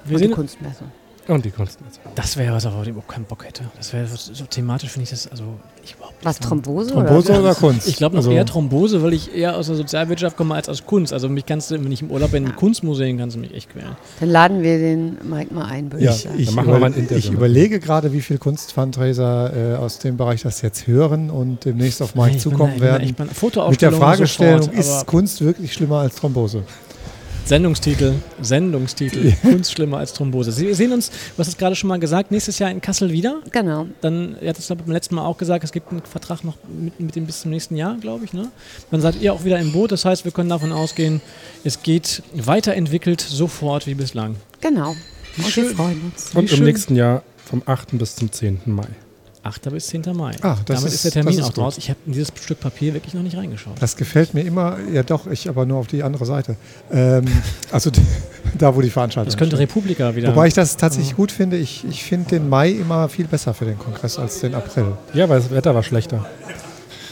Wir 0.05 0.17
und 0.17 0.23
die 0.23 0.29
Kunstmesse. 0.31 0.85
Und 1.29 1.45
die 1.45 1.51
Kunstmesse. 1.51 2.01
das 2.15 2.37
wäre 2.37 2.55
was, 2.55 2.67
auf 2.67 2.75
was 2.75 2.83
ich 2.83 2.89
überhaupt 2.89 3.09
keinen 3.09 3.25
Bock 3.25 3.45
hätte. 3.45 3.65
Das 3.77 3.93
wäre 3.93 4.11
was- 4.13 4.27
so 4.27 4.45
thematisch, 4.45 4.91
finde 4.91 5.05
ich 5.05 5.11
das, 5.11 5.27
also 5.31 5.45
ich 5.85 5.95
überhaupt 5.95 6.15
nicht. 6.17 6.25
Was, 6.25 6.39
Thrombose? 6.41 6.91
Thrombose 6.93 7.31
oder? 7.33 7.41
oder 7.41 7.55
Kunst? 7.55 7.87
Ich 7.89 7.97
glaube 7.97 8.17
noch 8.17 8.21
Also- 8.23 8.33
eher 8.33 8.45
Thrombose, 8.47 9.03
weil 9.03 9.13
ich 9.13 9.35
eher 9.35 9.57
aus 9.57 9.67
der 9.67 9.77
Sozialwirtschaft 9.77 10.37
komme 10.37 10.55
als 10.55 10.69
aus 10.69 10.85
Kunst. 10.85 11.13
Also 11.13 11.29
mich 11.29 11.47
kannst 11.47 11.71
du, 11.71 11.75
wenn 11.83 11.93
ich 11.93 12.03
im 12.03 12.11
Urlaub 12.11 12.31
bin, 12.33 12.45
in 12.47 12.57
Kunstmuseen 12.57 13.19
kannst 13.19 13.37
du 13.37 13.41
mich 13.41 13.55
echt 13.55 13.71
quälen. 13.71 13.97
Dann 14.21 14.29
laden 14.31 14.63
wir 14.63 14.79
den 14.79 15.19
Mike 15.29 15.53
mal 15.55 15.67
ein, 15.67 15.93
würde 15.93 16.05
Ja, 16.05 16.11
ich 16.13 16.23
sagen. 16.23 16.35
ich, 16.39 16.47
Dann 16.47 16.55
machen 16.57 16.69
wir 16.73 16.79
mal 16.79 16.87
ein 16.87 16.95
Interview 16.95 17.19
ich 17.19 17.31
überlege 17.31 17.79
gerade, 17.81 18.13
wie 18.13 18.21
viele 18.21 18.39
Kunstfundraiser 18.39 19.75
äh, 19.75 19.77
aus 19.77 19.99
dem 19.99 20.17
Bereich 20.17 20.43
das 20.43 20.63
jetzt 20.63 20.87
hören 20.87 21.31
und 21.31 21.65
demnächst 21.65 22.03
auf 22.03 22.15
Mike 22.15 22.39
zukommen 22.39 22.75
da- 22.79 22.99
ich 22.99 23.15
bin 23.15 23.27
da 23.29 23.35
werden. 23.43 23.71
Mit 23.71 23.83
der 23.83 23.93
Fragestellung, 23.93 24.63
sofort, 24.63 24.79
ist 24.79 25.07
Kunst 25.07 25.41
wirklich 25.45 25.73
schlimmer 25.73 25.99
als 25.99 26.15
Thrombose? 26.17 26.63
Sendungstitel, 27.49 28.13
Sendungstitel, 28.43 29.33
Kunst 29.41 29.73
schlimmer 29.73 29.97
als 29.97 30.13
Thrombose. 30.13 30.53
Sie 30.53 30.75
sehen 30.75 30.93
uns, 30.93 31.09
du 31.09 31.39
hast 31.39 31.49
es 31.49 31.57
gerade 31.57 31.75
schon 31.75 31.89
mal 31.89 31.99
gesagt, 31.99 32.31
nächstes 32.31 32.59
Jahr 32.59 32.71
in 32.71 32.83
Kassel 32.83 33.11
wieder. 33.11 33.41
Genau. 33.53 33.87
Dann, 34.03 34.37
ihr 34.43 34.51
hattet 34.51 34.59
es 34.59 34.69
beim 34.69 34.91
letzten 34.91 35.15
Mal 35.15 35.25
auch 35.25 35.39
gesagt, 35.39 35.65
es 35.65 35.73
gibt 35.73 35.91
einen 35.91 36.03
Vertrag 36.03 36.45
noch 36.45 36.59
mit, 36.69 37.01
mit 37.01 37.17
dem 37.17 37.25
bis 37.25 37.41
zum 37.41 37.51
nächsten 37.51 37.75
Jahr, 37.75 37.97
glaube 38.03 38.27
ich. 38.27 38.35
Ne? 38.35 38.51
Dann 38.91 39.01
seid 39.01 39.19
ihr 39.23 39.33
auch 39.33 39.45
wieder 39.45 39.59
im 39.59 39.73
Boot. 39.73 39.93
Das 39.93 40.05
heißt, 40.05 40.27
wir 40.27 40.33
können 40.33 40.51
davon 40.51 40.73
ausgehen, 40.73 41.23
es 41.65 41.83
geht 41.83 42.23
weiterentwickelt 42.35 43.23
sofort 43.23 43.87
wie 43.87 43.95
bislang. 43.95 44.37
Genau. 44.61 44.95
Wie 45.37 45.45
Und 45.45 45.51
schön. 45.51 45.69
wir 45.71 45.77
freuen 45.77 46.03
uns. 46.13 46.35
Und 46.35 46.53
im 46.53 46.65
nächsten 46.65 46.97
Jahr 46.97 47.23
vom 47.47 47.63
8. 47.65 47.97
bis 47.97 48.15
zum 48.17 48.31
10. 48.31 48.61
Mai. 48.67 48.89
8. 49.49 49.71
bis 49.71 49.87
10. 49.89 50.03
Mai. 50.15 50.33
Ah, 50.43 50.57
das 50.67 50.77
Damit 50.81 50.85
ist- 50.89 50.95
ist, 50.95 51.05
der 51.07 51.13
Termin 51.13 51.39
ist 51.39 51.45
auch 51.45 51.53
draus. 51.53 51.79
Ich 51.79 51.89
habe 51.91 51.99
in 52.07 52.13
dieses 52.13 52.33
Stück 52.41 52.61
Papier 52.61 52.95
wirklich 52.95 53.15
noch 53.15 53.23
nicht 53.23 53.37
reingeschaut. 53.37 53.75
Das 53.81 53.97
gefällt 53.97 54.35
mir 54.35 54.43
immer, 54.43 54.77
ja 54.93 55.03
doch, 55.03 55.27
ich 55.27 55.49
aber 55.49 55.67
nur 55.67 55.79
auf 55.79 55.87
die 55.87 56.03
andere 56.03 56.25
Seite. 56.27 56.57
Ähm, 56.93 57.25
also 57.73 57.91
die, 57.91 58.01
da, 58.57 58.75
wo 58.77 58.81
die 58.81 58.91
Veranstaltung 58.91 59.27
Das 59.31 59.37
könnte 59.37 59.57
steht. 59.57 59.69
Republika 59.69 60.15
wieder. 60.15 60.29
Wobei 60.29 60.47
ich 60.49 60.55
das 60.55 60.77
tatsächlich 60.77 61.17
gut 61.17 61.33
finde. 61.33 61.57
Ich, 61.57 61.85
ich 61.89 62.05
finde 62.05 62.29
den 62.31 62.49
Mai 62.49 62.71
immer 62.71 63.09
viel 63.09 63.27
besser 63.27 63.55
für 63.55 63.65
den 63.65 63.79
Kongress 63.79 64.19
als 64.19 64.41
den 64.41 64.55
April. 64.55 64.93
Ja, 65.15 65.29
weil 65.29 65.41
das 65.41 65.51
Wetter 65.51 65.75
war 65.75 65.83
schlechter. 65.83 66.25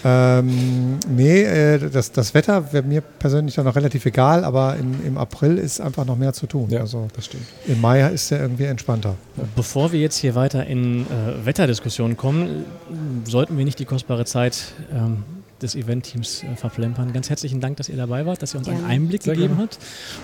Ähm, 0.09 0.99
nee, 1.09 1.43
äh, 1.43 1.91
das, 1.91 2.13
das 2.13 2.33
Wetter 2.33 2.73
wäre 2.73 2.85
mir 2.85 3.01
persönlich 3.01 3.57
dann 3.57 3.65
noch 3.65 3.75
relativ 3.75 4.07
egal, 4.07 4.45
aber 4.45 4.77
im, 4.77 5.05
im 5.05 5.19
April 5.19 5.59
ist 5.59 5.81
einfach 5.81 6.05
noch 6.05 6.17
mehr 6.17 6.33
zu 6.33 6.47
tun. 6.47 6.71
Ja, 6.71 6.81
Also 6.81 7.09
das 7.17 7.25
stimmt. 7.25 7.43
im 7.67 7.81
Mai 7.81 8.09
ist 8.13 8.31
er 8.31 8.41
irgendwie 8.41 8.65
entspannter. 8.65 9.17
Bevor 9.57 9.91
wir 9.91 9.99
jetzt 9.99 10.19
hier 10.19 10.37
weiter 10.37 10.65
in 10.65 11.03
äh, 11.03 11.45
Wetterdiskussionen 11.45 12.17
kommen, 12.17 12.65
sollten 13.25 13.59
wir 13.59 13.65
nicht 13.65 13.81
die 13.81 13.85
kostbare 13.85 14.25
Zeit 14.25 14.75
ähm, 14.93 15.25
des 15.61 15.75
Eventteams 15.75 16.45
äh, 16.45 16.55
verplempern. 16.55 17.13
Ganz 17.13 17.29
herzlichen 17.29 17.61
Dank, 17.61 17.79
dass 17.79 17.89
ihr 17.89 17.97
dabei 17.97 18.27
wart, 18.27 18.43
dass 18.43 18.55
ihr 18.55 18.59
uns 18.59 18.69
einen 18.69 18.79
Gerne. 18.79 18.93
Einblick 18.93 19.23
Sehr 19.25 19.35
gegeben 19.35 19.59
habt. 19.59 19.79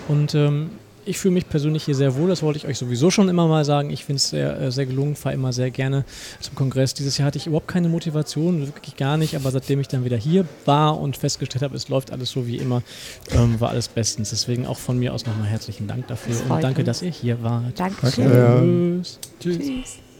Und 0.07 0.33
ähm, 0.33 0.69
ich 1.05 1.17
fühle 1.17 1.33
mich 1.33 1.47
persönlich 1.49 1.83
hier 1.83 1.95
sehr 1.95 2.15
wohl, 2.15 2.29
das 2.29 2.41
wollte 2.41 2.57
ich 2.57 2.67
euch 2.67 2.77
sowieso 2.77 3.11
schon 3.11 3.29
immer 3.29 3.47
mal 3.47 3.65
sagen. 3.65 3.89
Ich 3.89 4.05
finde 4.05 4.17
es 4.17 4.29
sehr, 4.29 4.59
äh, 4.59 4.71
sehr 4.71 4.85
gelungen, 4.85 5.15
fahre 5.15 5.35
immer 5.35 5.53
sehr 5.53 5.71
gerne 5.71 6.05
zum 6.39 6.55
Kongress. 6.55 6.93
Dieses 6.93 7.17
Jahr 7.17 7.27
hatte 7.27 7.37
ich 7.37 7.47
überhaupt 7.47 7.67
keine 7.67 7.89
Motivation, 7.89 8.65
wirklich 8.65 8.95
gar 8.95 9.17
nicht, 9.17 9.35
aber 9.35 9.51
seitdem 9.51 9.79
ich 9.79 9.87
dann 9.87 10.05
wieder 10.05 10.17
hier 10.17 10.45
war 10.65 10.99
und 10.99 11.17
festgestellt 11.17 11.63
habe, 11.63 11.75
es 11.75 11.89
läuft 11.89 12.11
alles 12.11 12.31
so 12.31 12.47
wie 12.47 12.57
immer, 12.57 12.83
ähm, 13.31 13.59
war 13.59 13.69
alles 13.69 13.87
bestens. 13.87 14.29
Deswegen 14.29 14.65
auch 14.65 14.77
von 14.79 14.97
mir 14.99 15.13
aus 15.13 15.25
nochmal 15.25 15.47
herzlichen 15.47 15.87
Dank 15.87 16.07
dafür 16.07 16.33
Das 16.33 16.41
und 16.41 16.63
danke, 16.63 16.81
uns. 16.81 16.85
dass 16.87 17.01
ihr 17.01 17.11
hier 17.11 17.41
wart. 17.43 17.79
Dankeschön. 17.79 18.29
Danke. 18.29 19.01
Tschüss. 19.01 19.19
Tschüss. 19.39 19.57
Tschüss. 19.57 20.12